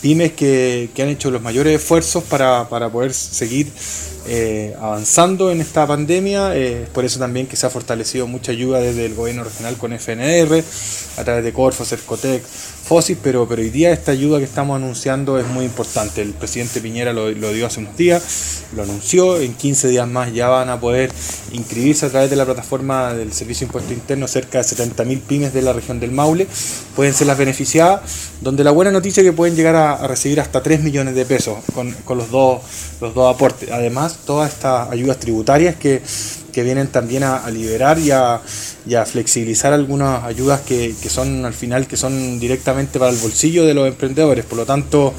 pymes 0.03 0.33
que, 0.33 0.91
que 0.95 1.03
han 1.03 1.09
hecho 1.09 1.31
los 1.31 1.43
mayores 1.43 1.81
esfuerzos 1.81 2.25
para, 2.25 2.69
para 2.69 2.91
poder 2.91 3.13
seguir 3.13 3.71
eh, 4.27 4.75
avanzando 4.81 5.51
en 5.51 5.61
esta 5.61 5.87
pandemia. 5.87 6.57
Eh, 6.57 6.87
por 6.93 7.05
eso 7.05 7.19
también 7.19 7.47
que 7.47 7.57
se 7.57 7.67
ha 7.67 7.71
fortalecido 7.71 8.27
mucha 8.27 8.53
ayuda 8.53 8.81
desde 8.81 9.07
el 9.07 9.15
gobierno 9.15 9.45
regional 9.45 9.77
con 9.77 9.93
FNR, 9.93 10.63
a 11.17 11.25
través 11.25 11.45
de 11.45 11.53
Corfo, 11.53 11.85
Cercotec, 11.85 12.43
FOSIS, 12.91 13.19
pero, 13.23 13.47
pero 13.47 13.63
hoy 13.63 13.71
día 13.71 13.93
esta 13.93 14.11
ayuda 14.11 14.39
que 14.39 14.45
estamos 14.45 14.75
anunciando 14.75 15.39
es 15.39 15.47
muy 15.47 15.65
importante. 15.65 16.23
El 16.23 16.33
presidente 16.33 16.81
Piñera 16.81 17.13
lo, 17.13 17.31
dio 17.31 17.65
hace 17.65 17.79
unos 17.79 17.97
días, 17.97 18.65
lo 18.75 18.83
anunció, 18.83 19.41
en 19.41 19.55
15 19.55 19.87
días 19.87 20.09
más 20.09 20.35
ya 20.35 20.49
van 20.49 20.69
a 20.71 20.81
poder 20.81 21.13
inscribirse 21.53 22.07
a 22.07 22.09
través 22.09 22.31
de 22.31 22.35
la 22.35 22.45
plataforma 22.45 23.15
del 23.15 23.33
Servicio 23.33 23.65
de 23.65 23.69
Impuesto 23.69 23.93
Interno 23.93 24.27
cerca 24.27 24.59
de 24.59 24.65
70.000 24.65 25.21
pymes 25.21 25.55
de 25.55 25.63
la 25.63 25.73
región 25.73 26.01
del 26.01 26.11
Maule, 26.11 26.49
pueden 26.97 27.15
ser 27.15 27.29
las 27.29 27.39
beneficiadas, 27.39 28.01
donde 28.41 28.65
la 28.65 28.73
buena 28.73 28.91
noticia 28.91 29.21
es 29.21 29.29
que 29.29 29.33
pueden 29.33 29.55
llegar 29.55 29.77
a, 29.77 29.93
a 29.93 30.09
recibir 30.09 30.41
hasta 30.41 30.61
3 30.61 30.83
millones 30.83 31.15
de 31.15 31.25
pesos 31.25 31.59
con, 31.73 31.93
con 31.93 32.19
los, 32.19 32.33
dos, 32.33 32.61
los 33.01 33.15
dos 33.15 33.33
aportes. 33.33 33.71
Además, 33.71 34.19
todas 34.27 34.53
estas 34.53 34.91
ayudas 34.91 35.21
tributarias 35.21 35.77
que, 35.77 36.03
que 36.51 36.63
vienen 36.63 36.89
también 36.89 37.23
a, 37.23 37.49
liberar 37.51 37.99
y 37.99 38.11
a, 38.11 38.41
flexibilizar 39.07 39.73
algunas 39.73 40.25
ayudas 40.25 40.61
que, 40.61 40.95
son 41.09 41.45
al 41.45 41.55
final 41.55 41.87
que 41.87 41.97
son 41.97 42.39
directamente 42.39 42.99
para 42.99 43.11
el 43.11 43.19
bolsillo 43.19 43.65
de 43.65 43.75
los 43.75 43.87
emprendedores. 43.89 44.45
Por 44.45 44.59
lo 44.59 44.67
tanto, 44.67 45.15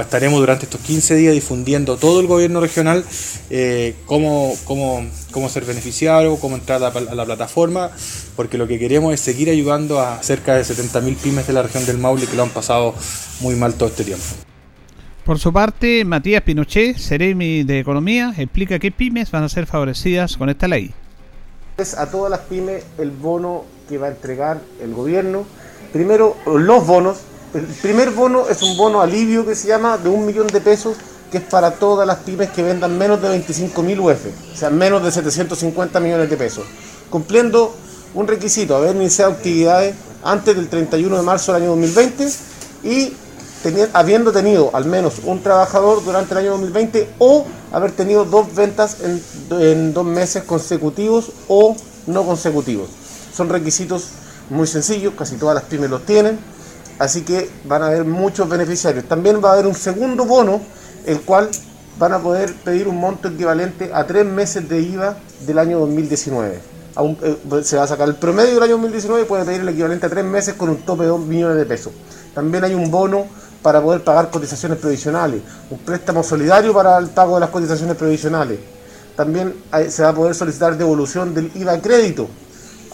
estaremos 0.00 0.40
durante 0.40 0.64
estos 0.64 0.80
15 0.80 1.14
días 1.16 1.34
difundiendo 1.34 1.96
todo 1.96 2.20
el 2.20 2.26
gobierno 2.26 2.60
regional 2.60 3.04
eh, 3.50 3.94
cómo, 4.06 4.54
cómo, 4.64 5.06
cómo 5.30 5.48
ser 5.48 5.64
beneficiario, 5.64 6.36
cómo 6.36 6.56
entrar 6.56 6.82
a 6.82 6.90
la, 6.90 7.10
a 7.10 7.14
la 7.14 7.24
plataforma, 7.24 7.90
porque 8.36 8.58
lo 8.58 8.66
que 8.66 8.78
queremos 8.78 9.14
es 9.14 9.20
seguir 9.20 9.50
ayudando 9.50 10.00
a 10.00 10.22
cerca 10.22 10.54
de 10.54 10.62
70.000 10.62 11.16
pymes 11.16 11.46
de 11.46 11.52
la 11.52 11.62
región 11.62 11.84
del 11.86 11.98
Maule 11.98 12.26
que 12.26 12.36
lo 12.36 12.44
han 12.44 12.50
pasado 12.50 12.94
muy 13.40 13.54
mal 13.54 13.74
todo 13.74 13.88
este 13.88 14.04
tiempo. 14.04 14.51
Por 15.24 15.38
su 15.38 15.52
parte, 15.52 16.04
Matías 16.04 16.42
Pinochet, 16.42 16.98
Ceremi 16.98 17.62
de 17.62 17.78
Economía, 17.78 18.34
explica 18.36 18.80
qué 18.80 18.90
pymes 18.90 19.30
van 19.30 19.44
a 19.44 19.48
ser 19.48 19.66
favorecidas 19.66 20.36
con 20.36 20.48
esta 20.48 20.66
ley. 20.66 20.92
es 21.76 21.96
a 21.96 22.10
todas 22.10 22.28
las 22.28 22.40
pymes 22.40 22.82
el 22.98 23.12
bono 23.12 23.64
que 23.88 23.98
va 23.98 24.08
a 24.08 24.10
entregar 24.10 24.60
el 24.82 24.92
gobierno. 24.92 25.44
Primero, 25.92 26.36
los 26.46 26.84
bonos. 26.86 27.18
El 27.54 27.66
primer 27.66 28.10
bono 28.10 28.48
es 28.48 28.62
un 28.62 28.76
bono 28.76 29.00
alivio 29.00 29.46
que 29.46 29.54
se 29.54 29.68
llama 29.68 29.96
de 29.96 30.08
un 30.08 30.26
millón 30.26 30.48
de 30.48 30.60
pesos, 30.60 30.96
que 31.30 31.38
es 31.38 31.44
para 31.44 31.70
todas 31.70 32.04
las 32.04 32.18
pymes 32.18 32.50
que 32.50 32.64
vendan 32.64 32.98
menos 32.98 33.22
de 33.22 33.28
25 33.28 33.80
mil 33.82 34.00
UF, 34.00 34.26
o 34.52 34.56
sea, 34.56 34.70
menos 34.70 35.04
de 35.04 35.12
750 35.12 36.00
millones 36.00 36.30
de 36.30 36.36
pesos, 36.36 36.64
cumpliendo 37.10 37.76
un 38.14 38.26
requisito, 38.26 38.74
haber 38.74 38.96
iniciado 38.96 39.32
actividades 39.32 39.94
antes 40.24 40.56
del 40.56 40.68
31 40.68 41.16
de 41.16 41.22
marzo 41.22 41.52
del 41.52 41.62
año 41.62 41.70
2020 41.70 42.28
y 42.84 43.12
habiendo 43.92 44.32
tenido 44.32 44.70
al 44.74 44.86
menos 44.86 45.20
un 45.24 45.42
trabajador 45.42 46.04
durante 46.04 46.32
el 46.32 46.38
año 46.38 46.50
2020 46.52 47.08
o 47.18 47.46
haber 47.72 47.92
tenido 47.92 48.24
dos 48.24 48.54
ventas 48.54 48.98
en, 49.50 49.94
dos 49.94 50.04
meses 50.04 50.42
consecutivos 50.44 51.32
o 51.48 51.76
no 52.06 52.24
consecutivos. 52.24 52.88
Son 53.34 53.48
requisitos 53.48 54.08
muy 54.50 54.66
sencillos, 54.66 55.14
casi 55.16 55.36
todas 55.36 55.54
las 55.54 55.64
pymes 55.64 55.90
los 55.90 56.04
tienen, 56.04 56.38
así 56.98 57.22
que 57.22 57.50
van 57.64 57.82
a 57.82 57.86
haber 57.86 58.04
muchos 58.04 58.48
beneficiarios. 58.48 59.04
También 59.04 59.42
va 59.42 59.50
a 59.50 59.52
haber 59.54 59.66
un 59.66 59.74
segundo 59.74 60.24
bono, 60.24 60.60
el 61.06 61.20
cual 61.20 61.48
van 61.98 62.12
a 62.12 62.18
poder 62.18 62.52
pedir 62.54 62.88
un 62.88 62.96
monto 62.96 63.28
equivalente 63.28 63.90
a 63.94 64.06
tres 64.06 64.26
meses 64.26 64.68
de 64.68 64.80
IVA 64.80 65.16
del 65.46 65.58
año 65.58 65.78
2019. 65.78 66.60
Aún, 66.94 67.16
eh, 67.22 67.36
se 67.62 67.76
va 67.76 67.84
a 67.84 67.86
sacar 67.86 68.08
el 68.08 68.16
promedio 68.16 68.54
del 68.54 68.62
año 68.64 68.72
2019 68.72 69.22
y 69.22 69.24
puede 69.24 69.44
pedir 69.44 69.60
el 69.62 69.68
equivalente 69.68 70.06
a 70.06 70.10
tres 70.10 70.24
meses 70.24 70.54
con 70.54 70.68
un 70.68 70.76
tope 70.78 71.04
de 71.04 71.08
2 71.08 71.20
millones 71.20 71.56
de 71.56 71.64
pesos. 71.64 71.92
También 72.34 72.64
hay 72.64 72.74
un 72.74 72.90
bono 72.90 73.26
para 73.62 73.80
poder 73.80 74.02
pagar 74.02 74.30
cotizaciones 74.30 74.78
previsionales, 74.78 75.40
un 75.70 75.78
préstamo 75.78 76.22
solidario 76.22 76.72
para 76.74 76.98
el 76.98 77.08
pago 77.08 77.34
de 77.34 77.40
las 77.40 77.50
cotizaciones 77.50 77.96
previsionales. 77.96 78.58
También 79.16 79.54
hay- 79.70 79.90
se 79.90 80.02
va 80.02 80.08
a 80.08 80.14
poder 80.14 80.34
solicitar 80.34 80.76
devolución 80.76 81.34
del 81.34 81.50
IVA 81.54 81.80
crédito. 81.80 82.28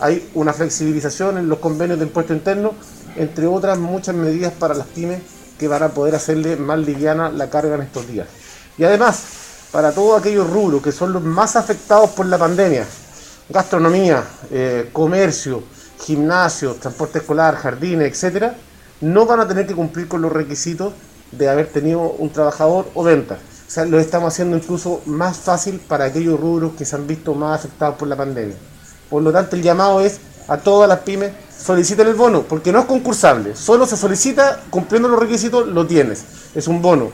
Hay 0.01 0.31
una 0.35 0.53
flexibilización 0.53 1.39
en 1.39 1.49
los 1.49 1.59
convenios 1.59 1.99
de 1.99 2.05
impuesto 2.05 2.33
interno, 2.33 2.73
entre 3.17 3.47
otras 3.47 3.79
muchas 3.79 4.15
medidas 4.15 4.53
para 4.53 4.75
las 4.75 4.87
pymes 4.89 5.23
que 5.59 5.67
van 5.67 5.83
a 5.83 5.89
poder 5.89 6.15
hacerle 6.15 6.57
más 6.57 6.79
liviana 6.79 7.31
la 7.31 7.51
carga 7.51 7.75
en 7.75 7.83
estos 7.83 8.07
días. 8.07 8.29
Y 8.77 8.85
además, 8.85 9.23
para 9.73 9.93
todos 9.93 10.21
aquellos 10.21 10.49
rubros 10.49 10.83
que 10.83 10.93
son 10.93 11.13
los 11.13 11.23
más 11.23 11.57
afectados 11.57 12.11
por 12.11 12.27
la 12.27 12.39
pandemia, 12.39 12.85
gastronomía, 13.49 14.23
eh, 14.51 14.91
comercio, 14.93 15.63
gimnasios, 16.01 16.79
transporte 16.79 17.19
escolar, 17.19 17.57
jardines, 17.57 18.13
etcétera, 18.13 18.55
no 19.01 19.27
van 19.27 19.41
a 19.41 19.49
tener 19.49 19.67
que 19.67 19.75
cumplir 19.75 20.09
con 20.09 20.23
los 20.23 20.33
requisitos 20.33 20.93
de 21.33 21.49
haber 21.49 21.69
tenido 21.69 22.01
un 22.01 22.31
trabajador 22.31 22.87
o 22.95 23.03
venta. 23.03 23.39
O 23.67 23.71
sea, 23.71 23.85
lo 23.85 24.01
estamos 24.01 24.33
haciendo 24.33 24.57
incluso 24.57 25.03
más 25.07 25.37
fácil 25.37 25.79
para 25.79 26.07
aquellos 26.07 26.41
rubros 26.41 26.73
que 26.73 26.85
se 26.85 26.97
han 26.97 27.07
visto 27.07 27.35
más 27.35 27.61
afectados 27.61 27.97
por 27.97 28.09
la 28.09 28.17
pandemia. 28.17 28.57
Por 29.11 29.23
lo 29.23 29.31
tanto, 29.31 29.57
el 29.57 29.63
llamado 29.63 30.01
es 30.01 30.21
a 30.49 30.57
todas 30.57 30.89
las 30.89 31.01
pymes, 31.01 31.33
soliciten 31.59 32.07
el 32.07 32.15
bono, 32.15 32.43
porque 32.43 32.73
no 32.73 32.81
es 32.81 32.87
concursable, 32.87 33.55
solo 33.55 33.87
se 33.87 33.97
solicita, 33.97 34.61
cumpliendo 34.71 35.09
los 35.09 35.21
requisitos, 35.21 35.69
lo 35.69 35.87
tienes. 35.87 36.25
Es 36.55 36.67
un 36.67 36.81
bono. 36.81 37.11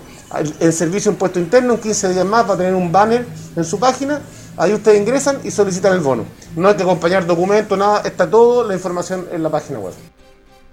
El, 0.60 0.72
servicio 0.72 1.10
de 1.10 1.14
impuesto 1.14 1.38
interno 1.38 1.74
en 1.74 1.80
15 1.80 2.12
días 2.12 2.24
más 2.24 2.48
va 2.48 2.54
a 2.54 2.56
tener 2.56 2.74
un 2.74 2.90
banner 2.90 3.26
en 3.54 3.64
su 3.64 3.78
página, 3.78 4.20
ahí 4.56 4.72
ustedes 4.72 5.00
ingresan 5.00 5.38
y 5.44 5.50
solicitan 5.50 5.92
el 5.92 6.00
bono. 6.00 6.24
No 6.56 6.68
hay 6.68 6.76
que 6.76 6.82
acompañar 6.82 7.26
documentos, 7.26 7.76
nada, 7.76 8.02
está 8.04 8.28
toda 8.28 8.66
la 8.66 8.74
información 8.74 9.26
en 9.32 9.42
la 9.42 9.50
página 9.50 9.78
web. 9.78 9.92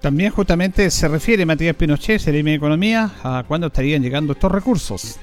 También 0.02 0.32
justamente 0.32 0.90
se 0.90 1.08
refiere 1.08 1.46
Matías 1.46 1.76
Pinochet, 1.76 2.20
CRM 2.20 2.46
de 2.46 2.56
Economía, 2.56 3.12
a 3.24 3.44
cuándo 3.48 3.68
estarían 3.68 4.02
llegando 4.02 4.34
estos 4.34 4.52
recursos. 4.52 5.18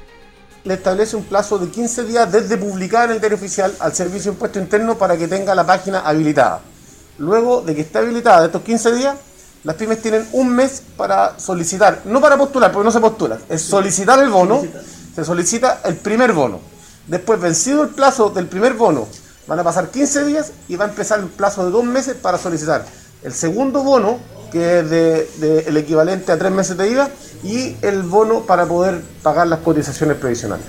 Le 0.63 0.75
establece 0.75 1.17
un 1.17 1.25
plazo 1.25 1.59
de 1.59 1.69
15 1.69 2.05
días 2.05 2.31
desde 2.31 2.57
publicar 2.57 3.07
en 3.07 3.17
el 3.17 3.21
diario 3.21 3.37
oficial 3.37 3.75
al 3.81 3.93
Servicio 3.93 4.31
de 4.31 4.37
Impuesto 4.37 4.61
Interno 4.61 4.97
para 4.97 5.17
que 5.17 5.27
tenga 5.27 5.53
la 5.57 5.67
página 5.67 6.01
habilitada. 6.01 6.61
Luego 7.19 7.61
de 7.63 7.75
que 7.75 7.81
esté 7.81 7.99
habilitada 7.99 8.43
de 8.43 8.47
estos 8.47 8.63
15 8.63 8.95
días, 8.95 9.17
las 9.65 9.75
pymes 9.75 10.01
tienen 10.01 10.29
un 10.31 10.51
mes 10.51 10.81
para 10.97 11.37
solicitar, 11.41 12.03
no 12.05 12.21
para 12.21 12.37
postular, 12.37 12.71
porque 12.71 12.85
no 12.85 12.93
se 12.93 13.01
postula, 13.01 13.37
es 13.49 13.61
solicitar 13.61 14.21
el 14.21 14.31
bono, 14.31 14.63
se 15.13 15.25
solicita 15.25 15.81
el 15.87 15.97
primer 15.97 16.33
bono. 16.33 16.61
Después, 17.09 17.41
vencido 17.41 17.83
el 17.83 17.89
plazo 17.89 18.31
del 18.31 18.47
primer 18.47 18.75
bono, 18.75 19.09
van 19.49 19.59
a 19.59 19.65
pasar 19.65 19.91
15 19.91 20.25
días 20.25 20.53
y 20.69 20.77
va 20.77 20.85
a 20.85 20.89
empezar 20.89 21.19
el 21.19 21.27
plazo 21.27 21.65
de 21.65 21.73
dos 21.73 21.83
meses 21.83 22.15
para 22.15 22.39
solicitar 22.39 22.85
el 23.23 23.33
segundo 23.33 23.83
bono, 23.83 24.19
que 24.51 24.81
es 24.81 25.67
el 25.67 25.77
equivalente 25.77 26.33
a 26.33 26.39
tres 26.39 26.53
meses 26.53 26.77
de 26.77 26.91
IVA, 26.91 27.11
y 27.45 27.77
el 27.83 28.03
bono 28.03 28.41
para 28.43 28.67
poder 28.67 29.01
pagar 29.23 29.47
las 29.47 29.61
cotizaciones 29.61 30.17
previsionales. 30.17 30.65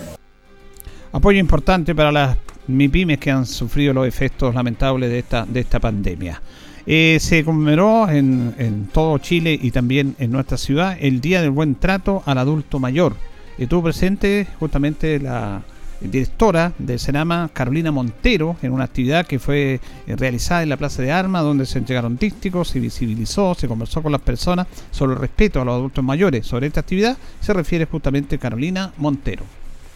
Apoyo 1.12 1.40
importante 1.40 1.96
para 1.96 2.12
las 2.12 2.38
MIPIMES 2.68 3.18
que 3.18 3.32
han 3.32 3.46
sufrido 3.46 3.94
los 3.94 4.08
efectos 4.08 4.54
lamentables 4.54 5.10
de 5.10 5.20
esta, 5.20 5.46
de 5.46 5.60
esta 5.60 5.80
pandemia. 5.80 6.42
Eh, 6.86 7.18
se 7.20 7.44
conmemoró 7.44 8.10
en, 8.10 8.56
en, 8.58 8.88
todo 8.88 9.18
Chile 9.18 9.58
y 9.60 9.72
también 9.72 10.16
en 10.20 10.32
nuestra 10.32 10.58
ciudad 10.58 10.98
el 11.00 11.22
Día 11.22 11.42
del 11.42 11.52
Buen 11.52 11.76
Trato 11.76 12.24
al 12.26 12.38
Adulto 12.38 12.80
Mayor. 12.80 13.16
Estuvo 13.58 13.84
presente 13.84 14.48
justamente 14.60 15.20
la 15.20 15.62
directora 16.02 16.74
del 16.78 17.00
Senama, 17.00 17.50
Carolina 17.54 17.92
Montero, 17.92 18.56
en 18.62 18.72
una 18.72 18.86
actividad 18.86 19.26
que 19.26 19.40
fue 19.40 19.80
eh, 20.08 20.16
realizada 20.16 20.64
en 20.64 20.70
la 20.70 20.78
Plaza 20.78 21.02
de 21.02 21.12
Armas, 21.12 21.44
donde 21.44 21.66
se 21.66 21.80
entregaron 21.80 22.18
dísticos, 22.18 22.70
se 22.70 22.80
visibilizó, 22.80 23.54
se 23.56 23.68
conversó 23.68 24.02
con 24.02 24.12
las 24.12 24.22
personas 24.22 24.68
sobre 24.92 25.14
el 25.14 25.20
respeto 25.20 25.62
a 25.62 25.66
los 25.66 25.76
adultos 25.76 26.04
mayores. 26.04 26.46
Sobre 26.46 26.68
esta 26.68 26.82
actividad 26.82 27.18
se 27.40 27.54
refiere 27.54 27.86
justamente 27.86 28.38
Carolina 28.38 28.94
Montero. 28.98 29.44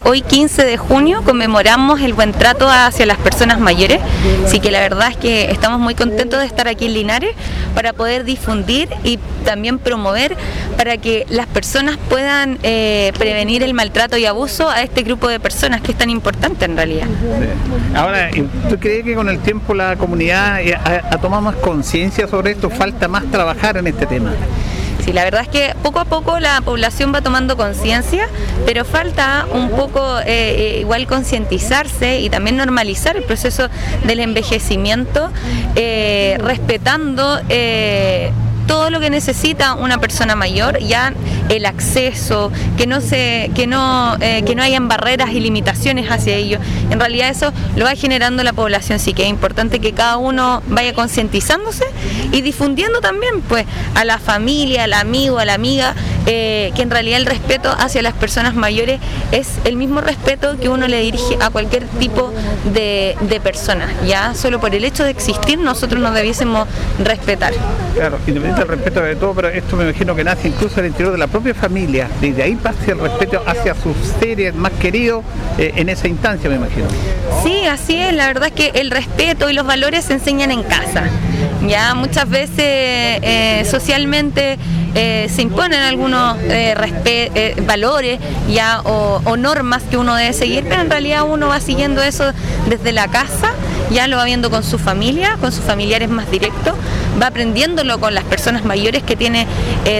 Hoy 0.06 0.20
15 0.20 0.66
de 0.66 0.76
junio 0.76 1.22
conmemoramos 1.24 2.02
el 2.02 2.12
buen 2.12 2.32
trato 2.32 2.68
hacia 2.68 3.06
las 3.06 3.16
personas 3.16 3.58
mayores, 3.58 4.00
así 4.44 4.60
que 4.60 4.70
la 4.70 4.80
verdad 4.80 5.08
es 5.10 5.16
que 5.16 5.50
estamos 5.50 5.80
muy 5.80 5.94
contentos 5.94 6.40
de 6.40 6.46
estar 6.46 6.68
aquí 6.68 6.84
en 6.84 6.92
Linares 6.92 7.30
para 7.74 7.94
poder 7.94 8.24
difundir 8.24 8.90
y 9.02 9.18
también 9.46 9.78
promover 9.78 10.36
para 10.76 10.98
que 10.98 11.24
las 11.30 11.46
personas 11.46 11.96
puedan 12.10 12.58
eh, 12.62 13.12
prevenir 13.18 13.62
el 13.62 13.72
maltrato 13.72 14.18
y 14.18 14.26
abuso 14.26 14.68
a 14.68 14.82
este 14.82 15.04
grupo 15.04 15.26
de 15.26 15.40
personas 15.40 15.80
que 15.80 15.92
es 15.92 15.98
tan 15.98 16.10
importante 16.10 16.66
en 16.66 16.76
realidad. 16.76 17.08
Ahora, 17.94 18.30
¿tú 18.68 18.78
crees 18.78 19.04
que 19.04 19.14
con 19.14 19.30
el 19.30 19.38
tiempo 19.38 19.72
la 19.72 19.96
comunidad 19.96 20.60
eh, 20.60 20.74
ha, 20.74 21.14
ha 21.14 21.18
tomado 21.18 21.40
más 21.40 21.56
conciencia 21.56 22.28
sobre 22.28 22.50
esto? 22.50 22.68
¿Falta 22.68 23.08
más 23.08 23.24
trabajar 23.30 23.78
en 23.78 23.86
este 23.86 24.04
tema? 24.04 24.32
Sí, 25.04 25.12
la 25.12 25.24
verdad 25.24 25.42
es 25.42 25.48
que 25.48 25.74
poco 25.82 26.00
a 26.00 26.06
poco 26.06 26.40
la 26.40 26.62
población 26.62 27.12
va 27.14 27.20
tomando 27.20 27.58
conciencia, 27.58 28.26
pero 28.64 28.86
falta 28.86 29.46
un 29.52 29.68
poco 29.68 30.18
eh, 30.24 30.78
igual 30.80 31.06
concientizarse 31.06 32.20
y 32.20 32.30
también 32.30 32.56
normalizar 32.56 33.14
el 33.18 33.22
proceso 33.22 33.68
del 34.06 34.20
envejecimiento, 34.20 35.30
eh, 35.76 36.38
respetando 36.40 37.38
eh, 37.50 38.32
todo 38.66 38.90
lo 38.90 39.00
que 39.00 39.10
necesita 39.10 39.74
una 39.74 39.98
persona 39.98 40.36
mayor, 40.36 40.78
ya 40.78 41.12
el 41.48 41.66
acceso, 41.66 42.50
que 42.76 42.86
no 42.86 43.00
se, 43.00 43.50
que 43.54 43.66
no, 43.66 44.16
eh, 44.20 44.42
que 44.44 44.54
no 44.54 44.62
hayan 44.62 44.88
barreras 44.88 45.30
y 45.30 45.40
limitaciones 45.40 46.10
hacia 46.10 46.34
ello. 46.34 46.58
En 46.90 46.98
realidad 46.98 47.28
eso 47.28 47.52
lo 47.76 47.84
va 47.84 47.94
generando 47.94 48.42
la 48.42 48.52
población, 48.52 48.98
sí 48.98 49.12
que 49.12 49.24
es 49.24 49.28
importante 49.28 49.80
que 49.80 49.92
cada 49.92 50.16
uno 50.16 50.62
vaya 50.68 50.94
concientizándose 50.94 51.84
y 52.32 52.40
difundiendo 52.40 53.00
también 53.00 53.40
pues 53.42 53.66
a 53.94 54.04
la 54.04 54.18
familia, 54.18 54.84
al 54.84 54.92
amigo, 54.94 55.38
a 55.38 55.44
la 55.44 55.54
amiga, 55.54 55.94
eh, 56.26 56.72
que 56.74 56.82
en 56.82 56.90
realidad 56.90 57.20
el 57.20 57.26
respeto 57.26 57.74
hacia 57.78 58.02
las 58.02 58.14
personas 58.14 58.54
mayores 58.54 59.00
es 59.32 59.48
el 59.64 59.76
mismo 59.76 60.00
respeto 60.00 60.58
que 60.58 60.68
uno 60.68 60.88
le 60.88 61.00
dirige 61.00 61.36
a 61.40 61.50
cualquier 61.50 61.84
tipo 61.98 62.32
de, 62.72 63.16
de 63.20 63.40
persona. 63.40 63.88
Ya 64.06 64.34
solo 64.34 64.60
por 64.60 64.74
el 64.74 64.84
hecho 64.84 65.04
de 65.04 65.10
existir 65.10 65.58
nosotros 65.58 66.00
nos 66.00 66.14
debiésemos 66.14 66.68
respetar. 67.02 67.52
Claro, 67.94 68.18
independientemente 68.26 68.60
del 68.60 68.68
respeto 68.68 69.00
de 69.02 69.16
todo, 69.16 69.34
pero 69.34 69.48
esto 69.48 69.76
me 69.76 69.84
imagino 69.84 70.14
que 70.14 70.24
nace 70.24 70.48
incluso 70.48 70.80
al 70.80 70.86
interior 70.86 71.12
de 71.12 71.18
la 71.18 71.26
propia 71.26 71.54
familia. 71.54 72.08
Desde 72.20 72.42
ahí 72.42 72.56
pasa 72.56 72.78
el 72.88 72.98
respeto 72.98 73.42
hacia 73.46 73.74
sus 73.74 73.96
seres 74.20 74.54
más 74.54 74.72
queridos 74.72 75.24
eh, 75.58 75.72
en 75.76 75.88
esa 75.88 76.08
instancia, 76.08 76.48
me 76.50 76.56
imagino. 76.56 76.86
Sí, 77.42 77.66
así 77.66 77.96
es. 77.96 78.12
La 78.14 78.26
verdad 78.26 78.48
es 78.48 78.54
que 78.54 78.80
el 78.80 78.90
respeto 78.90 79.50
y 79.50 79.52
los 79.52 79.66
valores 79.66 80.04
se 80.04 80.14
enseñan 80.14 80.50
en 80.50 80.62
casa. 80.62 81.04
Ya 81.66 81.94
muchas 81.94 82.28
veces 82.28 82.58
eh, 82.58 83.66
socialmente 83.68 84.58
eh, 84.94 85.28
se 85.28 85.42
imponen 85.42 85.80
algunos 85.80 86.36
eh, 86.42 86.74
eh, 87.04 87.54
valores 87.66 88.20
ya 88.48 88.80
o, 88.84 89.20
o, 89.24 89.36
normas 89.36 89.82
que 89.82 89.96
uno 89.96 90.14
debe 90.14 90.32
seguir, 90.32 90.64
pero 90.68 90.82
en 90.82 90.90
realidad 90.90 91.24
uno 91.28 91.48
va 91.48 91.60
siguiendo 91.60 92.02
eso 92.02 92.32
desde 92.68 92.92
la 92.92 93.08
casa, 93.08 93.50
ya 93.90 94.06
lo 94.06 94.16
va 94.16 94.24
viendo 94.24 94.50
con 94.50 94.62
su 94.62 94.78
familia, 94.78 95.36
con 95.40 95.50
sus 95.50 95.64
familiares 95.64 96.08
más 96.08 96.30
directos, 96.30 96.74
va 97.20 97.28
aprendiéndolo 97.28 98.00
con 98.00 98.14
las 98.14 98.24
personas 98.24 98.64
mayores 98.64 99.02
que 99.02 99.16
tiene 99.16 99.46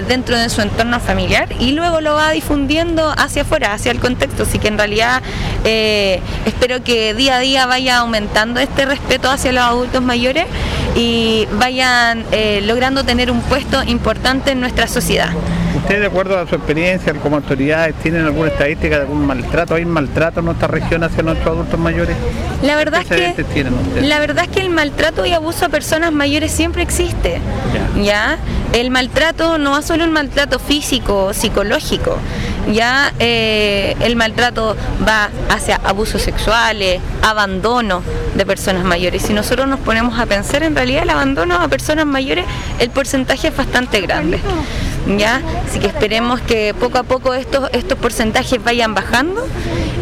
dentro 0.09 0.38
de 0.38 0.48
su 0.48 0.61
entorno 0.61 1.00
familiar 1.00 1.48
y 1.59 1.72
luego 1.72 2.00
lo 2.00 2.14
va 2.14 2.31
difundiendo 2.31 3.14
hacia 3.16 3.42
afuera, 3.42 3.72
hacia 3.72 3.92
el 3.92 4.00
contexto. 4.00 4.44
Así 4.44 4.59
que 4.59 4.68
en 4.68 4.79
realidad 4.79 5.22
espero 5.64 6.83
que 6.83 7.14
día 7.14 7.37
a 7.37 7.40
día 7.40 7.66
vaya 7.66 7.98
aumentando 7.98 8.61
este 8.61 8.87
respeto 8.87 9.31
hacia 9.31 9.53
los 9.53 9.62
adultos 9.62 10.03
mayores 10.03 10.46
y 10.94 11.46
vayan 11.59 12.24
logrando 12.62 13.05
tener 13.05 13.31
un 13.31 13.40
puesto 13.42 13.83
importante 13.85 14.53
en 14.53 14.61
nuestra 14.61 14.87
sociedad. 14.87 15.31
¿Usted, 15.85 16.01
de 16.01 16.07
acuerdo 16.07 16.38
a 16.38 16.47
su 16.47 16.55
experiencia 16.55 17.12
como 17.12 17.37
autoridades, 17.37 17.94
tienen 17.97 18.25
alguna 18.25 18.49
estadística 18.49 18.97
de 18.97 19.03
algún 19.03 19.27
maltrato? 19.27 19.75
¿Hay 19.75 19.85
maltrato 19.85 20.40
en 20.40 20.47
nuestra 20.47 20.66
región 20.66 21.05
hacia 21.05 21.23
nuestros 21.23 21.49
adultos 21.49 21.79
mayores? 21.79 22.16
La 22.62 22.75
verdad, 22.75 23.03
es 23.03 23.07
que, 23.07 23.66
la 24.01 24.18
verdad 24.18 24.44
es 24.44 24.51
que 24.51 24.61
el 24.61 24.70
maltrato 24.70 25.27
y 25.27 25.35
abuso 25.35 25.66
a 25.66 25.68
personas 25.68 26.11
mayores 26.11 26.53
siempre 26.53 26.83
existe. 26.83 27.38
Ya. 27.97 28.03
¿ya? 28.03 28.38
El 28.73 28.90
maltrato 28.90 29.59
no 29.59 29.79
es 29.79 29.85
solo 29.85 30.05
un 30.05 30.12
maltrato 30.12 30.59
físico 30.59 31.35
psicológico. 31.35 32.16
Ya 32.73 33.12
eh, 33.18 33.94
el 34.01 34.16
maltrato 34.16 34.75
va 35.07 35.29
hacia 35.51 35.77
abusos 35.85 36.23
sexuales, 36.23 37.03
abandono 37.20 38.03
de 38.35 38.47
personas 38.47 38.85
mayores. 38.85 39.20
Si 39.20 39.35
nosotros 39.35 39.68
nos 39.68 39.81
ponemos 39.81 40.18
a 40.18 40.25
pensar, 40.25 40.62
en 40.62 40.75
realidad 40.75 41.03
el 41.03 41.11
abandono 41.11 41.57
a 41.57 41.68
personas 41.68 42.07
mayores, 42.07 42.47
el 42.79 42.88
porcentaje 42.88 43.49
es 43.49 43.57
bastante 43.57 44.01
grande. 44.01 44.40
¿Ya? 45.07 45.43
Así 45.67 45.79
que 45.79 45.87
esperemos 45.87 46.40
que 46.40 46.75
poco 46.75 46.99
a 46.99 47.03
poco 47.03 47.35
estos, 47.35 47.69
estos 47.73 47.99
porcentajes 47.99 48.62
vayan 48.62 48.95
bajando 48.95 49.47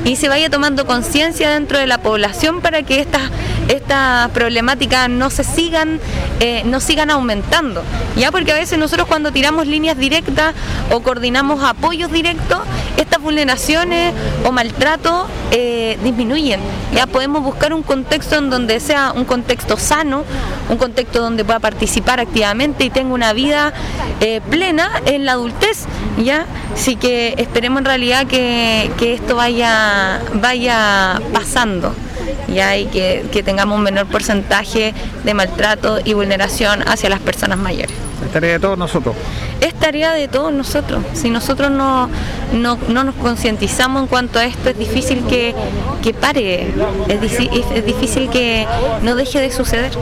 y 0.05 0.17
se 0.17 0.29
vaya 0.29 0.51
tomando 0.51 0.87
conciencia 0.87 1.51
dentro 1.51 1.79
de 1.79 1.87
la 1.87 1.99
población 1.99 2.61
para 2.61 2.83
que 2.83 3.01
estas 3.01 3.23
estas 3.69 4.31
problemáticas 4.31 5.09
no 5.09 5.31
se 5.31 5.45
sigan 5.45 6.01
eh, 6.41 6.63
no 6.65 6.81
sigan 6.81 7.11
aumentando 7.11 7.85
ya 8.17 8.33
porque 8.33 8.53
a 8.53 8.57
veces 8.57 8.79
nosotros 8.79 9.07
cuando 9.07 9.31
tiramos 9.31 9.67
líneas 9.67 9.97
directas 9.97 10.55
o 10.91 11.01
coordinamos 11.01 11.63
apoyos 11.63 12.11
directos 12.11 12.59
estas 12.97 13.21
vulneraciones 13.21 14.15
o 14.45 14.53
maltrato 14.53 15.27
eh, 15.51 15.99
disminuyen 16.03 16.61
ya 16.95 17.07
podemos 17.07 17.43
buscar 17.43 17.73
un 17.73 17.83
contexto 17.83 18.37
en 18.37 18.51
donde 18.51 18.81
sea 18.81 19.13
un 19.15 19.25
contexto 19.25 19.77
sano 19.77 20.25
un 20.69 20.77
contexto 20.77 21.21
donde 21.21 21.45
pueda 21.45 21.61
participar 21.61 22.21
activamente 22.21 22.85
y 22.85 22.91
tenga 22.91 23.15
una 23.15 23.33
vida 23.33 23.73
eh, 24.21 24.41
plena 24.51 24.91
en 25.07 25.25
la 25.25 25.33
adultez 25.33 25.87
ya 26.23 26.47
así 26.75 26.97
que 26.97 27.35
esperemos 27.39 27.81
en 27.81 27.85
realidad 27.85 28.27
que, 28.27 28.91
que 28.99 29.15
esto 29.15 29.37
vaya 29.37 30.21
vaya 30.35 31.21
pasando 31.33 31.95
ya 32.49 32.77
y 32.77 32.87
que, 32.87 33.25
que, 33.33 33.43
tengamos 33.43 33.77
un 33.77 33.85
menor 33.85 34.07
porcentaje 34.07 34.95
de 35.25 35.35
maltrato 35.35 35.99
y 36.05 36.13
vulneración 36.13 36.87
hacia 36.87 37.09
las 37.09 37.21
personas 37.21 37.59
mayores. 37.59 37.95
Es 38.25 38.33
tarea 38.33 38.53
de 38.53 38.61
todos 38.61 38.79
nosotros. 38.79 39.17
Es 39.63 39.75
tarea 39.75 40.13
de 40.13 40.27
todos 40.27 40.53
nosotros. 40.53 41.05
Si 41.13 41.31
nosotros 41.31 41.71
no, 41.71 42.11
no, 42.53 42.77
no 42.89 43.05
nos 43.05 43.15
concientizamos 43.15 44.03
en 44.03 44.09
cuanto 44.09 44.41
a 44.41 44.45
esto, 44.45 44.71
es 44.71 44.77
difícil 44.77 45.25
que, 45.27 45.55
que 46.03 46.13
pare, 46.13 46.63
es, 47.09 47.39
es, 47.77 47.87
difícil 47.87 48.29
que 48.29 48.67
no 49.03 49.15
deje 49.15 49.41
de 49.41 49.53
suceder. 49.53 49.93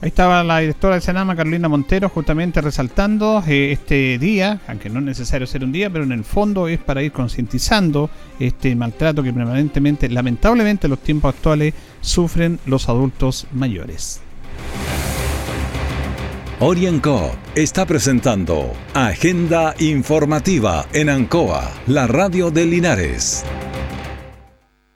Ahí 0.00 0.08
estaba 0.10 0.44
la 0.44 0.60
directora 0.60 0.94
del 0.94 1.02
Senama, 1.02 1.34
Carolina 1.34 1.68
Montero, 1.68 2.08
justamente 2.08 2.60
resaltando 2.60 3.42
eh, 3.48 3.72
este 3.72 4.16
día, 4.18 4.60
aunque 4.68 4.90
no 4.90 5.00
es 5.00 5.06
necesario 5.06 5.48
ser 5.48 5.64
un 5.64 5.72
día, 5.72 5.90
pero 5.90 6.04
en 6.04 6.12
el 6.12 6.22
fondo 6.22 6.68
es 6.68 6.78
para 6.78 7.02
ir 7.02 7.10
concientizando 7.10 8.10
este 8.38 8.76
maltrato 8.76 9.24
que 9.24 9.32
permanentemente, 9.32 10.08
lamentablemente, 10.08 10.86
en 10.86 10.92
los 10.92 11.00
tiempos 11.00 11.34
actuales 11.34 11.74
sufren 12.00 12.60
los 12.64 12.88
adultos 12.88 13.48
mayores. 13.52 14.20
Orienco 16.58 17.32
está 17.54 17.84
presentando 17.84 18.72
Agenda 18.94 19.74
Informativa 19.78 20.86
en 20.94 21.10
Ancoa, 21.10 21.70
la 21.86 22.06
radio 22.06 22.50
de 22.50 22.64
Linares. 22.64 23.44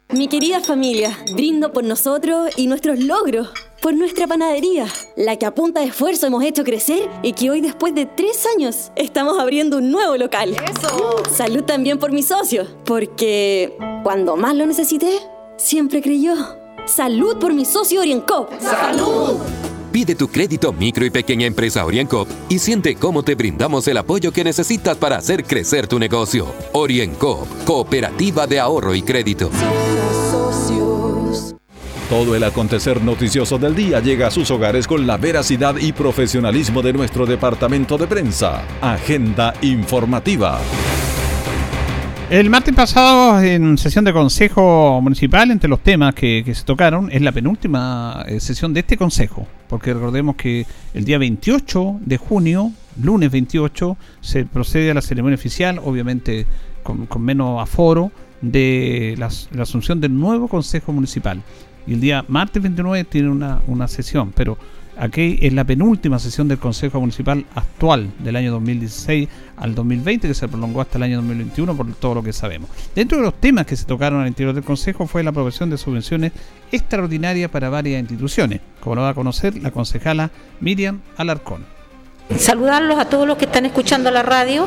Mi 0.09 0.27
querida 0.27 0.61
familia, 0.61 1.18
brindo 1.35 1.70
por 1.70 1.85
nosotros 1.85 2.51
y 2.57 2.66
nuestros 2.66 2.99
logros, 3.01 3.51
por 3.83 3.92
nuestra 3.92 4.27
panadería, 4.27 4.87
la 5.18 5.37
que 5.37 5.44
a 5.44 5.55
punta 5.55 5.81
de 5.81 5.88
esfuerzo 5.88 6.29
hemos 6.29 6.42
hecho 6.44 6.64
crecer 6.64 7.11
y 7.23 7.35
que 7.35 7.51
hoy 7.51 7.61
después 7.61 7.94
de 7.94 8.07
tres 8.07 8.46
años 8.57 8.90
estamos 8.96 9.38
abriendo 9.38 9.77
un 9.77 9.90
nuevo 9.90 10.16
local. 10.16 10.57
¡Eso! 10.64 11.23
Salud 11.31 11.64
también 11.64 11.99
por 11.99 12.11
mi 12.11 12.23
socio, 12.23 12.66
porque 12.87 13.77
cuando 14.03 14.35
más 14.35 14.55
lo 14.55 14.64
necesité, 14.64 15.18
siempre 15.59 16.01
creyó. 16.01 16.37
Salud 16.87 17.37
por 17.37 17.53
mi 17.53 17.66
socio 17.66 18.01
Oriencop. 18.01 18.51
¡Salud! 18.59 19.37
Pide 19.92 20.14
tu 20.14 20.29
crédito 20.29 20.72
micro 20.72 21.05
y 21.05 21.11
pequeña 21.11 21.46
empresa 21.46 21.85
Orienco 21.85 22.26
y 22.48 22.61
siente 22.61 22.94
cómo 22.94 23.24
te 23.24 23.35
brindamos 23.35 23.88
el 23.88 23.96
apoyo 23.96 24.33
que 24.33 24.44
necesitas 24.44 24.96
para 24.96 25.16
hacer 25.16 25.44
crecer 25.44 25.88
tu 25.88 25.98
negocio. 25.98 26.46
Orienco, 26.72 27.46
Cooperativa 27.64 28.46
de 28.46 28.61
Ahorro 28.61 28.94
y 28.94 29.03
Crédito. 29.03 29.50
Todo 32.09 32.35
el 32.35 32.44
acontecer 32.44 33.03
noticioso 33.03 33.59
del 33.59 33.74
día 33.74 34.00
llega 34.00 34.29
a 34.29 34.31
sus 34.31 34.50
hogares 34.50 34.87
con 34.87 35.07
la 35.07 35.16
veracidad 35.16 35.76
y 35.76 35.92
profesionalismo 35.92 36.83
de 36.83 36.92
nuestro 36.92 37.26
departamento 37.26 37.98
de 37.98 38.07
prensa. 38.07 38.62
Agenda 38.81 39.55
informativa. 39.62 40.61
El 42.30 42.48
martes 42.48 42.72
pasado, 42.72 43.42
en 43.42 43.76
sesión 43.76 44.04
de 44.04 44.12
Consejo 44.12 45.00
Municipal, 45.02 45.50
entre 45.50 45.68
los 45.68 45.80
temas 45.80 46.14
que, 46.14 46.44
se 46.54 46.62
tocaron, 46.62 47.10
es 47.10 47.22
la 47.22 47.32
penúltima 47.32 48.24
eh, 48.28 48.38
sesión 48.38 48.72
de 48.72 48.78
este 48.78 48.96
Consejo, 48.96 49.48
porque 49.68 49.92
recordemos 49.92 50.36
que 50.36 50.64
el 50.94 51.04
día 51.04 51.18
28 51.18 51.98
de 52.00 52.16
junio, 52.18 52.70
lunes 53.02 53.32
28, 53.32 53.96
se 54.20 54.44
procede 54.44 54.92
a 54.92 54.94
la 54.94 55.02
ceremonia 55.02 55.34
oficial, 55.34 55.80
obviamente 55.82 56.46
con, 56.84 57.08
menos 57.18 57.60
aforo, 57.60 58.12
de 58.42 59.16
la, 59.18 59.28
asunción 59.60 60.00
del 60.00 60.16
nuevo 60.16 60.46
Consejo 60.46 60.92
Municipal. 60.92 61.42
Y 61.84 61.94
el 61.94 62.00
día 62.00 62.24
martes 62.28 62.62
29 62.62 63.02
tiene 63.10 63.28
una, 63.28 63.60
una 63.66 63.88
sesión, 63.88 64.30
pero 64.36 64.56
Aquí 64.98 65.38
es 65.40 65.53
la 65.53 65.64
penúltima 65.64 66.18
sesión 66.18 66.48
del 66.48 66.59
Consejo 66.59 67.00
Municipal 67.00 67.46
actual 67.55 68.11
del 68.18 68.37
año 68.37 68.53
2016 68.53 69.29
al 69.57 69.74
2020, 69.74 70.29
que 70.29 70.35
se 70.35 70.48
prolongó 70.48 70.81
hasta 70.81 70.98
el 70.98 71.05
año 71.05 71.16
2021 71.16 71.76
por 71.76 71.92
todo 71.94 72.16
lo 72.16 72.22
que 72.22 72.33
sabemos. 72.33 72.68
Dentro 72.94 73.18
de 73.18 73.24
los 73.24 73.35
temas 73.40 73.66
que 73.66 73.76
se 73.76 73.87
tocaron 73.87 74.20
al 74.20 74.29
interior 74.29 74.55
del 74.55 74.64
Consejo 74.64 75.07
fue 75.07 75.22
la 75.22 75.31
aprobación 75.31 75.70
de 75.70 75.79
subvenciones 75.79 76.33
extraordinarias 76.70 77.50
para 77.50 77.70
varias 77.70 78.00
instituciones, 78.00 78.61
como 78.81 78.96
lo 78.96 79.03
va 79.03 79.11
a 79.11 79.14
conocer 79.14 79.57
la 79.62 79.70
concejala 79.70 80.31
Miriam 80.61 81.00
Alarcón 81.16 81.79
saludarlos 82.38 82.98
a 82.98 83.06
todos 83.06 83.26
los 83.26 83.36
que 83.36 83.44
están 83.46 83.66
escuchando 83.66 84.10
la 84.10 84.22
radio. 84.22 84.66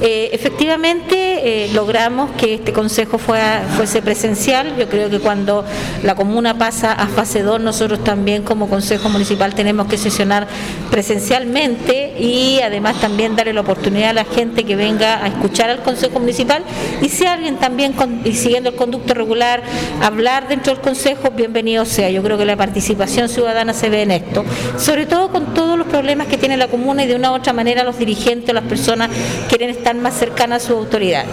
Eh, 0.00 0.30
efectivamente, 0.32 1.64
eh, 1.64 1.70
logramos 1.74 2.30
que 2.32 2.54
este 2.54 2.72
consejo 2.72 3.18
fuese 3.18 4.02
presencial. 4.02 4.76
Yo 4.76 4.88
creo 4.88 5.10
que 5.10 5.18
cuando 5.18 5.64
la 6.04 6.14
comuna 6.14 6.56
pasa 6.56 6.92
a 6.92 7.08
fase 7.08 7.42
2, 7.42 7.60
nosotros 7.60 8.04
también 8.04 8.42
como 8.44 8.68
consejo 8.68 9.08
municipal 9.08 9.54
tenemos 9.54 9.88
que 9.88 9.98
sesionar 9.98 10.46
presencialmente 10.90 12.14
y 12.18 12.60
además 12.62 13.00
también 13.00 13.34
darle 13.34 13.52
la 13.52 13.62
oportunidad 13.62 14.10
a 14.10 14.12
la 14.12 14.24
gente 14.24 14.64
que 14.64 14.76
venga 14.76 15.24
a 15.24 15.28
escuchar 15.28 15.70
al 15.70 15.82
consejo 15.82 16.20
municipal 16.20 16.62
y 17.02 17.08
si 17.08 17.26
alguien 17.26 17.56
también 17.56 17.94
siguiendo 18.32 18.70
el 18.70 18.76
conducto 18.76 19.14
regular 19.14 19.62
hablar 20.02 20.48
dentro 20.48 20.74
del 20.74 20.82
consejo, 20.82 21.30
bienvenido 21.30 21.84
sea. 21.84 22.10
Yo 22.10 22.22
creo 22.22 22.38
que 22.38 22.44
la 22.44 22.56
participación 22.56 23.28
ciudadana 23.28 23.72
se 23.72 23.88
ve 23.88 24.02
en 24.02 24.12
esto, 24.12 24.44
sobre 24.76 25.06
todo 25.06 25.30
con 25.30 25.54
todos 25.54 25.76
los 25.76 25.88
problemas 25.88 26.28
que 26.28 26.38
tiene 26.38 26.56
la 26.56 26.68
comuna 26.68 26.97
y 27.02 27.06
de 27.06 27.14
una 27.14 27.32
u 27.32 27.34
otra 27.34 27.52
manera 27.52 27.84
los 27.84 27.98
dirigentes 27.98 28.50
o 28.50 28.52
las 28.52 28.64
personas 28.64 29.10
quieren 29.48 29.70
estar 29.70 29.94
más 29.94 30.14
cercanas 30.14 30.64
a 30.64 30.66
su 30.66 30.72
autoridad. 30.74 31.24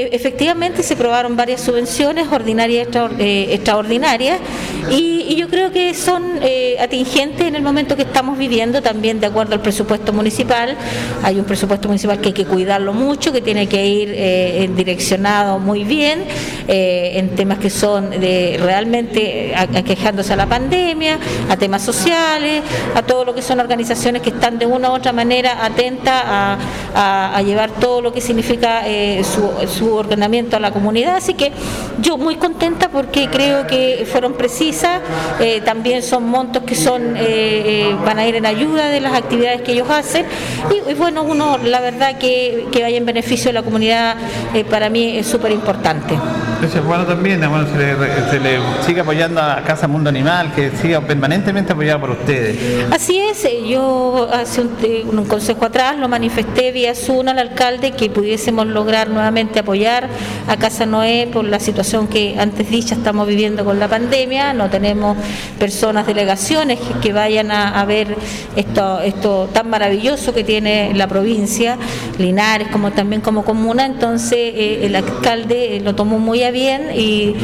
Eh, 0.00 0.08
efectivamente 0.12 0.82
se 0.82 0.94
aprobaron 0.94 1.36
varias 1.36 1.60
subvenciones 1.60 2.26
ordinarias 2.32 2.88
eh, 3.18 3.48
extraordinarias 3.50 4.40
y, 4.90 5.18
yo 5.36 5.48
creo 5.48 5.72
que 5.72 5.94
son 5.94 6.38
eh, 6.42 6.76
atingentes 6.78 7.46
en 7.46 7.54
el 7.54 7.62
momento 7.62 7.96
que 7.96 8.02
estamos 8.02 8.36
viviendo 8.36 8.82
también 8.82 9.20
de 9.20 9.26
acuerdo 9.26 9.54
al 9.54 9.62
presupuesto 9.62 10.12
municipal. 10.12 10.76
Hay 11.22 11.38
un 11.38 11.44
presupuesto 11.44 11.88
municipal 11.88 12.20
que 12.20 12.28
hay 12.28 12.34
que 12.34 12.44
cuidarlo 12.44 12.92
mucho, 12.92 13.32
que 13.32 13.40
tiene 13.40 13.66
que 13.66 13.86
ir 13.86 14.74
direccionado 14.74 15.58
muy 15.58 15.84
bien 15.84 16.24
en 16.68 17.34
temas 17.36 17.58
que 17.58 17.70
son 17.70 18.10
de 18.10 18.58
realmente 18.60 19.54
aquejándose 19.56 20.34
a 20.34 20.36
la 20.36 20.46
pandemia, 20.46 21.18
a 21.48 21.56
temas 21.56 21.82
sociales, 21.82 22.62
a 22.94 23.02
todo 23.02 23.24
lo 23.24 23.34
que 23.34 23.40
son 23.40 23.60
organizaciones 23.60 24.20
que 24.20 24.30
están 24.30 24.58
de 24.58 24.66
una 24.66 24.90
u 24.90 24.94
otra 24.94 25.12
manera 25.12 25.64
atentas 25.64 26.22
a, 26.94 27.42
llevar 27.42 27.70
todo 27.70 28.02
lo 28.02 28.12
que 28.12 28.20
significa 28.20 28.82
su 29.24 29.89
ordenamiento 29.96 30.56
a 30.56 30.60
la 30.60 30.70
comunidad, 30.70 31.16
así 31.16 31.34
que 31.34 31.52
yo 32.00 32.18
muy 32.18 32.36
contenta 32.36 32.88
porque 32.88 33.28
creo 33.28 33.66
que 33.66 34.06
fueron 34.10 34.34
precisas, 34.34 35.00
eh, 35.40 35.60
también 35.64 36.02
son 36.02 36.28
montos 36.28 36.62
que 36.64 36.74
son 36.74 37.16
eh, 37.16 37.20
eh, 37.20 37.96
van 38.04 38.18
a 38.18 38.26
ir 38.26 38.36
en 38.36 38.46
ayuda 38.46 38.88
de 38.88 39.00
las 39.00 39.14
actividades 39.14 39.62
que 39.62 39.72
ellos 39.72 39.88
hacen 39.90 40.26
y, 40.70 40.94
bueno, 40.94 41.22
uno 41.22 41.58
la 41.58 41.80
verdad 41.80 42.18
que, 42.18 42.66
que, 42.72 42.82
vaya 42.82 42.96
en 42.96 43.06
beneficio 43.06 43.48
de 43.48 43.52
la 43.54 43.62
comunidad 43.62 44.16
para 44.70 44.88
mí 44.88 45.18
es 45.18 45.26
súper 45.26 45.52
importante. 45.52 46.18
Eso 46.62 46.78
es 46.78 46.84
bueno 46.84 47.06
también, 47.06 47.40
bueno, 47.48 47.66
se, 48.30 48.38
le, 48.38 48.58
sigue 48.84 49.00
apoyando 49.00 49.40
a 49.40 49.62
Casa 49.62 49.88
Mundo 49.88 50.10
Animal, 50.10 50.52
que 50.54 50.70
siga 50.70 51.00
permanentemente 51.00 51.72
apoyada 51.72 51.98
por 51.98 52.10
ustedes. 52.10 52.84
Así 52.90 53.18
es, 53.18 53.46
yo 53.66 54.28
hace 54.30 54.60
un, 54.60 54.70
un 55.18 55.24
consejo 55.24 55.64
atrás 55.64 55.96
lo 55.96 56.08
manifesté 56.08 56.70
vía 56.72 56.94
Zoom 56.94 57.28
al 57.28 57.38
alcalde 57.38 57.92
que 57.92 58.10
pudiésemos 58.10 58.66
lograr 58.66 59.08
nuevamente 59.08 59.60
apoyar 59.60 59.79
a 59.88 60.56
Casa 60.58 60.84
Noé 60.84 61.28
por 61.32 61.44
la 61.44 61.58
situación 61.58 62.06
que 62.06 62.36
antes 62.38 62.68
dicha 62.70 62.94
estamos 62.94 63.26
viviendo 63.26 63.64
con 63.64 63.78
la 63.78 63.88
pandemia, 63.88 64.52
no 64.52 64.68
tenemos 64.68 65.16
personas, 65.58 66.06
delegaciones 66.06 66.78
que, 67.00 67.12
vayan 67.12 67.50
a, 67.50 67.84
ver 67.86 68.14
esto, 68.56 69.00
esto 69.00 69.48
tan 69.52 69.70
maravilloso 69.70 70.34
que 70.34 70.44
tiene 70.44 70.92
la 70.94 71.08
provincia, 71.08 71.78
Linares 72.18 72.68
como 72.68 72.90
también 72.90 73.22
como 73.22 73.44
comuna, 73.44 73.86
entonces 73.86 74.38
eh, 74.38 74.80
el 74.82 74.94
alcalde 74.96 75.76
eh, 75.76 75.80
lo 75.80 75.94
tomó 75.94 76.18
muy 76.18 76.42
a 76.42 76.50
bien 76.50 76.90
y, 76.94 77.36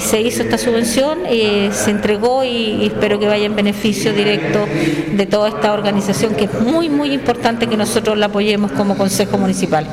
se 0.00 0.20
hizo 0.20 0.42
esta 0.42 0.58
subvención, 0.58 1.20
eh, 1.28 1.70
se 1.72 1.90
entregó 1.90 2.44
y, 2.44 2.86
espero 2.86 3.18
que 3.18 3.26
vaya 3.26 3.46
en 3.46 3.56
beneficio 3.56 4.12
directo 4.12 4.66
de 5.12 5.26
toda 5.26 5.48
esta 5.48 5.72
organización 5.72 6.34
que 6.34 6.44
es 6.44 6.60
muy 6.60 6.88
muy 6.88 7.12
importante 7.12 7.66
que 7.66 7.76
nosotros 7.76 8.18
la 8.18 8.26
apoyemos 8.26 8.72
como 8.72 8.96
Consejo 8.96 9.38
Municipal. 9.38 9.86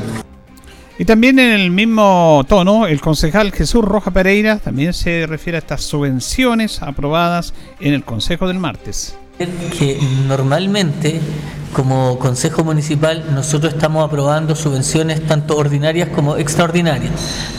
Y 0.97 1.03
también 1.03 1.39
en 1.39 1.51
el 1.51 1.71
mismo 1.71 2.45
tono, 2.47 2.87
el 2.87 3.01
concejal 3.01 3.51
Jesús 3.51 3.83
Roja 3.83 4.11
Pereira 4.11 4.59
también 4.59 4.93
se 4.93 5.27
refiere 5.27 5.57
a 5.57 5.59
estas 5.59 5.81
subvenciones 5.81 6.81
aprobadas 6.81 7.53
en 7.81 7.93
el 7.93 8.05
Consejo 8.05 8.47
del 8.47 8.59
martes. 8.59 9.17
Que 9.37 9.99
normalmente 10.29 11.19
como 11.73 12.17
Consejo 12.19 12.63
Municipal 12.63 13.25
nosotros 13.33 13.73
estamos 13.73 14.05
aprobando 14.05 14.55
subvenciones 14.55 15.27
tanto 15.27 15.57
ordinarias 15.57 16.07
como 16.07 16.37
extraordinarias. 16.37 17.11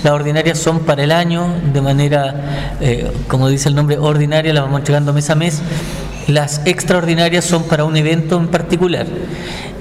Las 0.03 0.15
ordinarias 0.15 0.59
son 0.59 0.81
para 0.81 1.05
el 1.05 1.13
año, 1.13 1.47
de 1.75 1.83
manera, 1.83 2.77
eh, 2.81 3.13
como 3.29 3.51
dice 3.51 3.69
el 3.69 3.75
nombre, 3.75 3.99
ordinaria, 3.99 4.55
las 4.55 4.65
vamos 4.65 4.79
entregando 4.79 5.13
mes 5.13 5.29
a 5.29 5.35
mes. 5.35 5.61
Las 6.29 6.63
extraordinarias 6.65 7.45
son 7.45 7.65
para 7.65 7.85
un 7.85 7.95
evento 7.95 8.39
en 8.39 8.49
particular. 8.49 9.07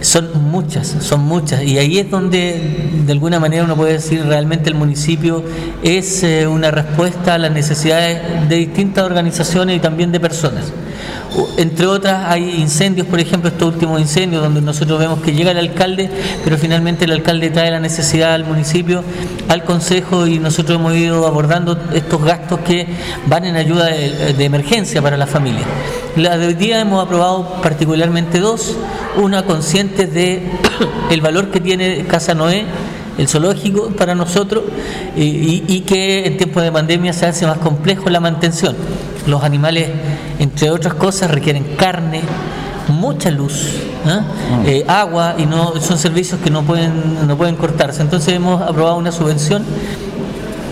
Son 0.01 0.29
muchas, 0.51 0.97
son 0.99 1.21
muchas. 1.21 1.63
Y 1.63 1.77
ahí 1.77 1.97
es 1.97 2.11
donde, 2.11 2.91
de 3.05 3.11
alguna 3.13 3.39
manera, 3.39 3.63
uno 3.63 3.77
puede 3.77 3.93
decir 3.93 4.21
realmente 4.25 4.69
el 4.69 4.75
municipio 4.75 5.45
es 5.81 6.23
eh, 6.23 6.45
una 6.45 6.71
respuesta 6.71 7.35
a 7.35 7.37
las 7.37 7.53
necesidades 7.53 8.49
de 8.49 8.55
distintas 8.57 9.05
organizaciones 9.05 9.77
y 9.77 9.79
también 9.79 10.11
de 10.11 10.19
personas. 10.19 10.73
Entre 11.57 11.85
otras, 11.85 12.25
hay 12.27 12.61
incendios, 12.61 13.07
por 13.07 13.19
ejemplo, 13.19 13.49
estos 13.49 13.73
últimos 13.73 13.99
incendios, 13.99 14.41
donde 14.41 14.61
nosotros 14.61 14.99
vemos 14.99 15.19
que 15.21 15.33
llega 15.33 15.51
el 15.51 15.57
alcalde, 15.57 16.09
pero 16.43 16.57
finalmente 16.57 17.05
el 17.05 17.11
alcalde 17.11 17.49
trae 17.49 17.71
la 17.71 17.79
necesidad 17.79 18.33
al 18.33 18.45
municipio, 18.45 19.03
al 19.49 19.63
consejo, 19.63 20.27
y 20.27 20.39
nosotros 20.39 20.79
hemos 20.79 20.95
ido 20.95 21.27
abordando 21.27 21.77
estos 21.93 22.23
gastos 22.23 22.59
que 22.59 22.87
van 23.27 23.45
en 23.45 23.57
ayuda 23.57 23.85
de, 23.85 24.45
emergencia 24.45 25.01
para 25.01 25.17
la 25.17 25.27
familia. 25.27 25.63
La 26.15 26.37
de 26.37 26.47
hoy 26.47 26.53
día 26.53 26.79
hemos 26.79 27.03
aprobado 27.03 27.61
particularmente 27.61 28.39
dos, 28.39 28.75
una 29.17 29.43
consciente 29.43 30.07
de 30.07 30.43
el 31.09 31.21
valor 31.21 31.49
que 31.49 31.59
tiene 31.59 32.05
Casa 32.05 32.33
Noé, 32.33 32.65
el 33.17 33.27
zoológico 33.27 33.89
para 33.89 34.13
nosotros 34.13 34.63
y, 35.15 35.63
y, 35.67 35.81
que 35.81 36.27
en 36.27 36.37
tiempos 36.37 36.63
de 36.63 36.71
pandemia 36.71 37.13
se 37.13 37.25
hace 37.25 37.45
más 37.45 37.57
complejo 37.57 38.09
la 38.09 38.19
mantención. 38.19 38.75
Los 39.27 39.43
animales 39.43 39.89
entre 40.39 40.69
otras 40.69 40.93
cosas, 40.93 41.31
requieren 41.31 41.75
carne, 41.77 42.21
mucha 42.87 43.31
luz, 43.31 43.73
¿ah? 44.05 44.21
Mm. 44.61 44.65
eh, 44.67 44.85
agua 44.87 45.35
y 45.37 45.45
no 45.45 45.79
son 45.81 45.97
servicios 45.97 46.39
que 46.41 46.49
no 46.49 46.63
pueden 46.63 47.27
no 47.27 47.37
pueden 47.37 47.55
cortarse. 47.55 48.01
Entonces 48.01 48.33
hemos 48.33 48.61
aprobado 48.61 48.97
una 48.97 49.11
subvención 49.11 49.63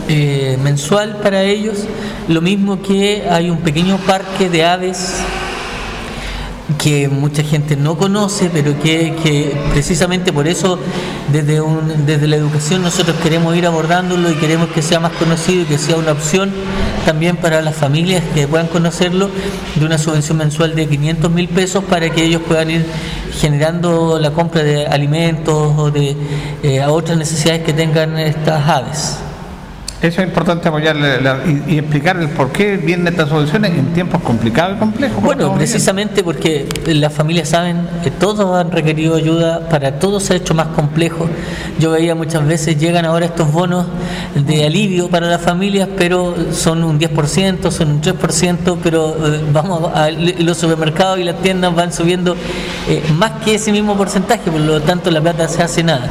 eh, 0.08 0.58
mensual 0.62 1.18
para 1.24 1.44
ellos, 1.44 1.86
lo 2.28 2.42
mismo 2.42 2.82
que 2.82 3.28
hay 3.30 3.50
un 3.50 3.60
pequeño 3.60 3.98
parque 3.98 4.50
de 4.50 4.66
aves 4.66 5.16
que 6.84 7.08
mucha 7.08 7.44
gente 7.44 7.78
no 7.78 7.98
conoce, 7.98 8.50
pero 8.52 8.78
que, 8.78 9.56
precisamente 9.72 10.34
por 10.34 10.48
eso 10.50 10.78
desde, 11.32 11.62
un, 11.62 12.06
desde 12.06 12.28
la 12.28 12.36
educación 12.36 12.82
nosotros 12.82 13.16
queremos 13.24 13.56
ir 13.56 13.66
abordándolo 13.66 14.30
y 14.30 14.36
queremos 14.36 14.68
que 14.70 14.82
sea 14.82 15.00
más 15.00 15.14
conocido 15.14 15.62
y 15.62 15.66
que 15.66 15.78
sea 15.78 15.96
una 15.96 16.12
opción 16.12 16.52
también 17.06 17.38
para 17.38 17.62
las 17.62 17.76
familias 17.76 18.22
que 18.34 18.50
puedan 18.50 18.68
conocerlo 18.68 19.30
de 19.76 19.86
una 19.86 19.98
subvención 19.98 20.38
mensual 20.38 20.76
de 20.76 20.88
500 20.88 21.32
mil 21.32 21.48
pesos 21.48 21.86
para 21.86 22.10
que 22.10 22.26
ellos 22.26 22.42
puedan 22.46 22.70
ir 22.70 22.86
generando 23.40 24.20
la 24.20 24.32
compra 24.32 24.62
de 24.62 24.86
alimentos 24.86 25.74
o 25.78 25.90
de 25.90 26.18
eh, 26.64 26.82
a 26.82 26.92
otras 26.92 27.18
necesidades 27.18 27.64
que 27.64 27.72
tengan 27.72 28.18
estas 28.18 28.68
aves. 28.68 29.23
Eso 30.04 30.22
es 30.22 30.28
importante 30.28 30.68
apoyarle 30.68 31.22
la- 31.22 31.40
y, 31.46 31.76
y 31.76 31.78
explicar 31.80 32.18
el 32.18 32.28
por 32.30 32.52
qué 32.52 32.76
vienen 32.76 33.08
estas 33.08 33.30
soluciones 33.30 33.72
en 33.72 33.86
tiempos 33.94 34.22
complicados 34.22 34.76
y 34.76 34.80
complejos. 34.80 35.24
Bueno, 35.24 35.56
precisamente 35.56 36.22
porque 36.24 36.68
las 36.88 37.14
familias 37.14 37.48
saben 37.48 37.88
que 38.04 38.12
todos 38.12 38.54
han 38.60 38.70
requerido 38.70 39.16
ayuda, 39.16 39.70
para 39.70 40.00
todos 40.00 40.24
se 40.24 40.34
ha 40.34 40.36
hecho 40.36 40.54
más 40.54 40.68
complejo. 40.68 41.28
Yo 41.80 41.92
veía 41.92 42.16
muchas 42.16 42.46
veces 42.46 42.78
llegan 42.78 43.06
ahora 43.06 43.28
estos 43.28 43.50
bonos 43.52 43.86
de 44.36 44.66
alivio 44.66 45.08
para 45.10 45.28
las 45.28 45.42
familias, 45.42 45.88
pero 45.98 46.36
son 46.52 46.84
un 46.84 47.00
10%, 47.00 47.72
son 47.72 47.90
un 47.92 48.02
3%, 48.02 48.78
pero 48.84 49.16
eh, 49.26 49.42
vamos 49.54 49.90
a 49.96 50.10
los 50.12 50.58
supermercados 50.58 51.18
y 51.20 51.24
las 51.24 51.42
tiendas 51.42 51.74
van 51.74 51.94
subiendo 51.94 52.36
eh, 52.90 53.02
más 53.18 53.32
que 53.46 53.56
ese 53.56 53.72
mismo 53.72 53.96
porcentaje, 53.96 54.52
por 54.52 54.60
lo 54.60 54.82
tanto 54.82 55.10
la 55.12 55.22
plata 55.22 55.48
se 55.48 55.64
hace 55.64 55.82
nada. 55.82 56.10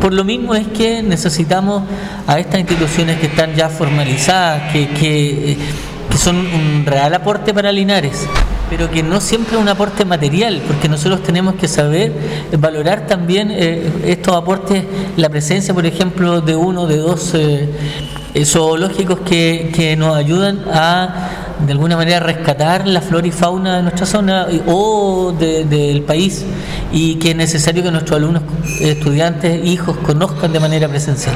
Por 0.00 0.12
lo 0.12 0.24
mismo 0.24 0.54
es 0.54 0.66
que 0.68 1.02
necesitamos 1.02 1.82
a 2.26 2.38
estas 2.38 2.60
instituciones 2.60 3.18
que 3.18 3.26
están 3.26 3.54
ya 3.54 3.68
formalizadas, 3.68 4.72
que, 4.72 4.82
eh, 4.82 5.56
que 6.10 6.16
son 6.18 6.36
un 6.36 6.84
real 6.86 7.14
aporte 7.14 7.54
para 7.54 7.72
Linares, 7.72 8.26
pero 8.70 8.90
que 8.90 9.02
no 9.02 9.20
siempre 9.20 9.56
un 9.56 9.68
aporte 9.68 10.04
material, 10.04 10.62
porque 10.66 10.88
nosotros 10.88 11.22
tenemos 11.22 11.54
que 11.54 11.68
saber 11.68 12.12
valorar 12.58 13.06
también 13.06 13.50
eh, 13.50 13.90
estos 14.04 14.36
aportes, 14.36 14.84
la 15.16 15.28
presencia, 15.28 15.72
por 15.72 15.86
ejemplo, 15.86 16.40
de 16.40 16.56
uno, 16.56 16.86
de 16.86 16.96
dos 16.98 17.32
eh, 17.34 17.68
zoológicos 18.44 19.20
que, 19.20 19.70
que 19.74 19.96
nos 19.96 20.16
ayudan 20.16 20.64
a 20.72 21.30
de 21.64 21.72
alguna 21.72 21.96
manera 21.96 22.18
rescatar 22.20 22.86
la 22.86 23.00
flora 23.00 23.26
y 23.26 23.30
fauna 23.30 23.76
de 23.76 23.82
nuestra 23.82 24.06
zona 24.06 24.46
o 24.66 25.32
de- 25.38 25.64
del 25.64 26.02
país 26.02 26.44
y 26.92 27.14
que 27.16 27.30
es 27.30 27.36
necesario 27.36 27.82
que 27.82 27.90
nuestros 27.92 28.16
alumnos, 28.18 28.42
estudiantes, 28.80 29.64
hijos 29.64 29.96
conozcan 29.98 30.52
de 30.52 30.60
manera 30.60 30.88
presencial. 30.88 31.34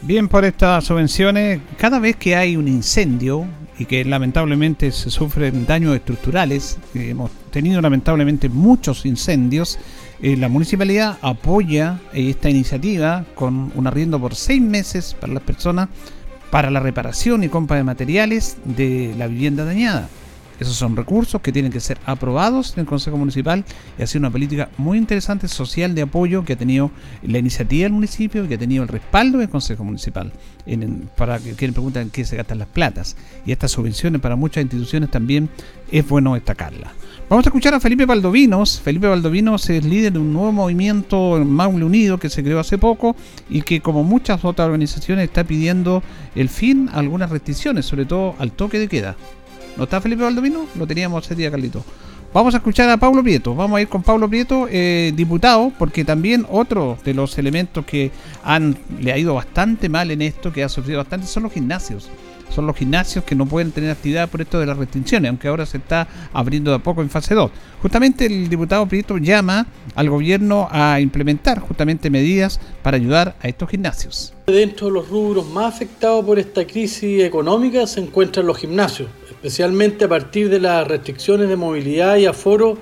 Bien 0.00 0.28
por 0.28 0.44
estas 0.44 0.84
subvenciones, 0.84 1.60
cada 1.76 1.98
vez 2.00 2.16
que 2.16 2.34
hay 2.34 2.56
un 2.56 2.66
incendio 2.66 3.44
y 3.78 3.84
que 3.84 4.04
lamentablemente 4.04 4.90
se 4.92 5.10
sufren 5.10 5.64
daños 5.66 5.94
estructurales, 5.94 6.78
eh, 6.94 7.10
hemos 7.10 7.30
tenido 7.50 7.80
lamentablemente 7.80 8.48
muchos 8.48 9.06
incendios, 9.06 9.78
eh, 10.22 10.36
la 10.36 10.48
municipalidad 10.48 11.18
apoya 11.20 12.00
eh, 12.12 12.30
esta 12.30 12.48
iniciativa 12.48 13.24
con 13.34 13.72
un 13.74 13.86
arriendo 13.86 14.20
por 14.20 14.36
seis 14.36 14.62
meses 14.62 15.16
para 15.20 15.32
las 15.32 15.42
personas 15.42 15.88
para 16.50 16.70
la 16.70 16.80
reparación 16.80 17.42
y 17.42 17.48
compra 17.48 17.78
de 17.78 17.84
materiales 17.84 18.58
de 18.64 19.14
la 19.18 19.26
vivienda 19.26 19.64
dañada. 19.64 20.08
Esos 20.62 20.76
son 20.76 20.94
recursos 20.96 21.40
que 21.40 21.50
tienen 21.50 21.72
que 21.72 21.80
ser 21.80 21.98
aprobados 22.06 22.74
en 22.74 22.80
el 22.80 22.86
Consejo 22.86 23.16
Municipal 23.16 23.64
y 23.98 24.02
ha 24.02 24.06
sido 24.06 24.20
una 24.20 24.30
política 24.30 24.68
muy 24.78 24.96
interesante 24.96 25.48
social 25.48 25.92
de 25.96 26.02
apoyo 26.02 26.44
que 26.44 26.52
ha 26.52 26.56
tenido 26.56 26.92
la 27.22 27.38
iniciativa 27.38 27.82
del 27.82 27.92
municipio 27.92 28.44
y 28.44 28.48
que 28.48 28.54
ha 28.54 28.58
tenido 28.58 28.84
el 28.84 28.88
respaldo 28.88 29.38
del 29.38 29.48
Consejo 29.48 29.82
Municipal. 29.82 30.32
En- 30.64 30.84
en- 30.84 31.10
para 31.16 31.38
quienes 31.40 31.72
preguntan 31.72 32.04
en 32.04 32.10
qué 32.10 32.24
se 32.24 32.36
gastan 32.36 32.58
las 32.60 32.68
platas. 32.68 33.16
Y 33.44 33.50
estas 33.50 33.72
subvenciones 33.72 34.20
para 34.20 34.36
muchas 34.36 34.62
instituciones 34.62 35.10
también 35.10 35.48
es 35.90 36.06
bueno 36.08 36.34
destacarlas. 36.34 36.92
Vamos 37.28 37.44
a 37.44 37.48
escuchar 37.48 37.74
a 37.74 37.80
Felipe 37.80 38.06
Valdovinos. 38.06 38.80
Felipe 38.80 39.08
Valdovinos 39.08 39.68
es 39.68 39.84
líder 39.84 40.12
de 40.12 40.20
un 40.20 40.32
nuevo 40.32 40.52
movimiento 40.52 41.38
en 41.38 41.50
Maule 41.50 41.84
Unido 41.84 42.18
que 42.18 42.28
se 42.28 42.44
creó 42.44 42.60
hace 42.60 42.78
poco 42.78 43.16
y 43.50 43.62
que 43.62 43.80
como 43.80 44.04
muchas 44.04 44.44
otras 44.44 44.66
organizaciones 44.66 45.24
está 45.24 45.42
pidiendo 45.42 46.04
el 46.36 46.48
fin 46.48 46.88
a 46.92 46.98
algunas 47.00 47.30
restricciones, 47.30 47.84
sobre 47.84 48.04
todo 48.04 48.36
al 48.38 48.52
toque 48.52 48.78
de 48.78 48.86
queda. 48.86 49.16
¿No 49.76 49.84
está 49.84 50.00
Felipe 50.00 50.22
Valdovino? 50.22 50.66
Lo 50.76 50.86
teníamos 50.86 51.24
ese 51.24 51.34
día, 51.34 51.50
Carlito. 51.50 51.84
Vamos 52.34 52.54
a 52.54 52.58
escuchar 52.58 52.88
a 52.88 52.96
Pablo 52.96 53.22
Prieto. 53.22 53.54
Vamos 53.54 53.76
a 53.76 53.82
ir 53.82 53.88
con 53.88 54.02
Pablo 54.02 54.26
Prieto, 54.28 54.66
eh, 54.70 55.12
diputado, 55.14 55.70
porque 55.78 56.02
también 56.02 56.46
otro 56.50 56.96
de 57.04 57.12
los 57.12 57.36
elementos 57.36 57.84
que 57.84 58.10
le 59.00 59.12
ha 59.12 59.18
ido 59.18 59.34
bastante 59.34 59.90
mal 59.90 60.10
en 60.10 60.22
esto, 60.22 60.50
que 60.50 60.64
ha 60.64 60.68
sufrido 60.70 60.98
bastante, 60.98 61.26
son 61.26 61.42
los 61.42 61.52
gimnasios. 61.52 62.08
Son 62.54 62.66
los 62.66 62.76
gimnasios 62.76 63.24
que 63.24 63.34
no 63.34 63.46
pueden 63.46 63.72
tener 63.72 63.90
actividad 63.90 64.28
por 64.28 64.42
esto 64.42 64.60
de 64.60 64.66
las 64.66 64.76
restricciones, 64.76 65.28
aunque 65.28 65.48
ahora 65.48 65.64
se 65.64 65.78
está 65.78 66.06
abriendo 66.34 66.70
de 66.70 66.76
a 66.76 66.80
poco 66.80 67.00
en 67.00 67.08
fase 67.08 67.34
2. 67.34 67.50
Justamente 67.80 68.26
el 68.26 68.48
diputado 68.48 68.86
Prieto 68.86 69.16
llama 69.16 69.66
al 69.94 70.10
gobierno 70.10 70.68
a 70.70 71.00
implementar 71.00 71.60
justamente 71.60 72.10
medidas 72.10 72.60
para 72.82 72.98
ayudar 72.98 73.36
a 73.42 73.48
estos 73.48 73.70
gimnasios. 73.70 74.34
Dentro 74.46 74.88
de 74.88 74.92
los 74.94 75.08
rubros 75.08 75.46
más 75.48 75.74
afectados 75.74 76.24
por 76.24 76.38
esta 76.38 76.66
crisis 76.66 77.22
económica 77.22 77.86
se 77.86 78.00
encuentran 78.00 78.46
los 78.46 78.58
gimnasios, 78.58 79.08
especialmente 79.42 80.04
a 80.04 80.08
partir 80.08 80.48
de 80.48 80.60
las 80.60 80.86
restricciones 80.86 81.48
de 81.48 81.56
movilidad 81.56 82.16
y 82.16 82.26
aforo 82.26 82.78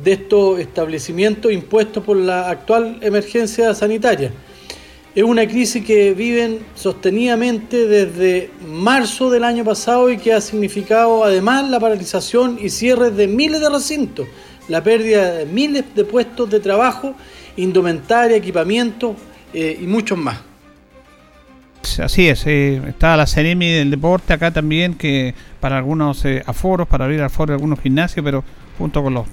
de 0.00 0.12
estos 0.12 0.60
establecimientos 0.60 1.50
impuestos 1.50 2.04
por 2.04 2.16
la 2.16 2.48
actual 2.50 2.98
emergencia 3.02 3.74
sanitaria. 3.74 4.30
Es 5.12 5.24
una 5.24 5.44
crisis 5.48 5.84
que 5.84 6.14
viven 6.14 6.60
sostenidamente 6.76 7.88
desde 7.88 8.52
marzo 8.64 9.28
del 9.28 9.42
año 9.42 9.64
pasado 9.64 10.08
y 10.08 10.18
que 10.18 10.32
ha 10.32 10.40
significado 10.40 11.24
además 11.24 11.68
la 11.68 11.80
paralización 11.80 12.60
y 12.62 12.68
cierre 12.68 13.10
de 13.10 13.26
miles 13.26 13.60
de 13.60 13.68
recintos, 13.68 14.28
la 14.68 14.84
pérdida 14.84 15.32
de 15.32 15.46
miles 15.46 15.84
de 15.96 16.04
puestos 16.04 16.48
de 16.48 16.60
trabajo, 16.60 17.16
indumentaria, 17.56 18.36
equipamiento 18.36 19.16
eh, 19.52 19.76
y 19.82 19.86
muchos 19.88 20.16
más. 20.16 20.47
Así 22.02 22.28
es, 22.28 22.46
eh, 22.46 22.80
está 22.86 23.16
la 23.16 23.26
Ceremi 23.26 23.70
del 23.70 23.90
deporte 23.90 24.32
acá 24.32 24.50
también, 24.50 24.94
que 24.94 25.34
para 25.60 25.78
algunos 25.78 26.24
eh, 26.24 26.42
aforos, 26.46 26.86
para 26.86 27.04
abrir 27.04 27.22
aforos 27.22 27.48
de 27.48 27.54
algunos 27.54 27.80
gimnasios, 27.80 28.24
pero 28.24 28.44
junto 28.78 29.02
con 29.02 29.14
los, 29.14 29.26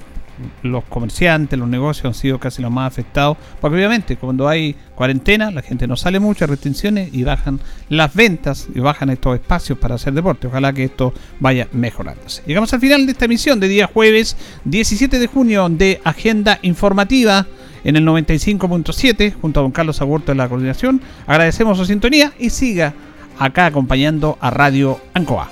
los 0.63 0.84
comerciantes, 0.86 1.58
los 1.58 1.67
negocios 1.67 2.05
han 2.05 2.13
sido 2.13 2.39
casi 2.39 2.62
los 2.62 2.71
más 2.71 2.88
afectados, 2.88 3.38
porque 3.62 3.77
obviamente 3.77 4.17
cuando 4.17 4.47
hay 4.47 4.75
cuarentena 4.95 5.51
la 5.51 5.62
gente 5.62 5.88
no 5.88 5.95
sale 5.95 6.19
mucho, 6.19 6.47
restricciones 6.47 7.13
y 7.13 7.23
bajan 7.23 7.60
las 7.89 8.13
ventas 8.13 8.67
y 8.73 8.79
bajan 8.79 9.10
estos 9.10 9.36
espacios 9.36 9.77
para 9.77 9.95
hacer 9.95 10.13
deporte. 10.13 10.47
Ojalá 10.47 10.73
que 10.73 10.86
esto 10.86 11.13
vaya 11.39 11.67
mejorándose. 11.71 12.41
Llegamos 12.45 12.73
al 12.73 12.79
final 12.79 13.05
de 13.05 13.12
esta 13.12 13.25
emisión 13.25 13.60
de 13.60 13.67
día 13.67 13.89
jueves 13.91 14.38
17 14.65 15.19
de 15.19 15.27
junio 15.27 15.67
de 15.69 16.01
Agenda 16.03 16.60
Informativa 16.62 17.45
en 17.85 17.95
el 17.95 18.05
95.7 18.05 19.33
junto 19.39 19.59
a 19.61 19.63
don 19.63 19.71
Carlos 19.71 20.01
Agurto 20.01 20.33
de 20.33 20.35
la 20.35 20.49
coordinación. 20.49 21.01
Agradecemos 21.25 21.77
su 21.77 21.85
sintonía 21.85 22.33
y 22.37 22.49
siga 22.49 22.93
acá 23.39 23.67
acompañando 23.67 24.37
a 24.41 24.49
Radio 24.49 24.99
Ancoa. 25.13 25.49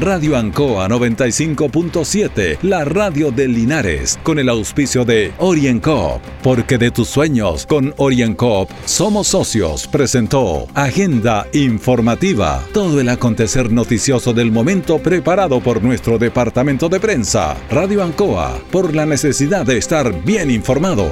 Radio 0.00 0.36
Ancoa 0.36 0.88
95.7, 0.88 2.58
la 2.62 2.84
radio 2.84 3.32
de 3.32 3.48
Linares, 3.48 4.16
con 4.22 4.38
el 4.38 4.48
auspicio 4.48 5.04
de 5.04 5.32
OrienCoop, 5.38 6.20
porque 6.40 6.78
de 6.78 6.92
tus 6.92 7.08
sueños 7.08 7.66
con 7.66 7.92
OrienCoop 7.96 8.70
somos 8.84 9.26
socios, 9.26 9.88
presentó 9.88 10.68
Agenda 10.74 11.48
Informativa, 11.52 12.62
todo 12.72 13.00
el 13.00 13.08
acontecer 13.08 13.72
noticioso 13.72 14.32
del 14.32 14.52
momento 14.52 14.98
preparado 14.98 15.60
por 15.60 15.82
nuestro 15.82 16.16
departamento 16.16 16.88
de 16.88 17.00
prensa, 17.00 17.56
Radio 17.68 18.04
Ancoa, 18.04 18.56
por 18.70 18.94
la 18.94 19.04
necesidad 19.04 19.66
de 19.66 19.78
estar 19.78 20.22
bien 20.22 20.52
informado. 20.52 21.10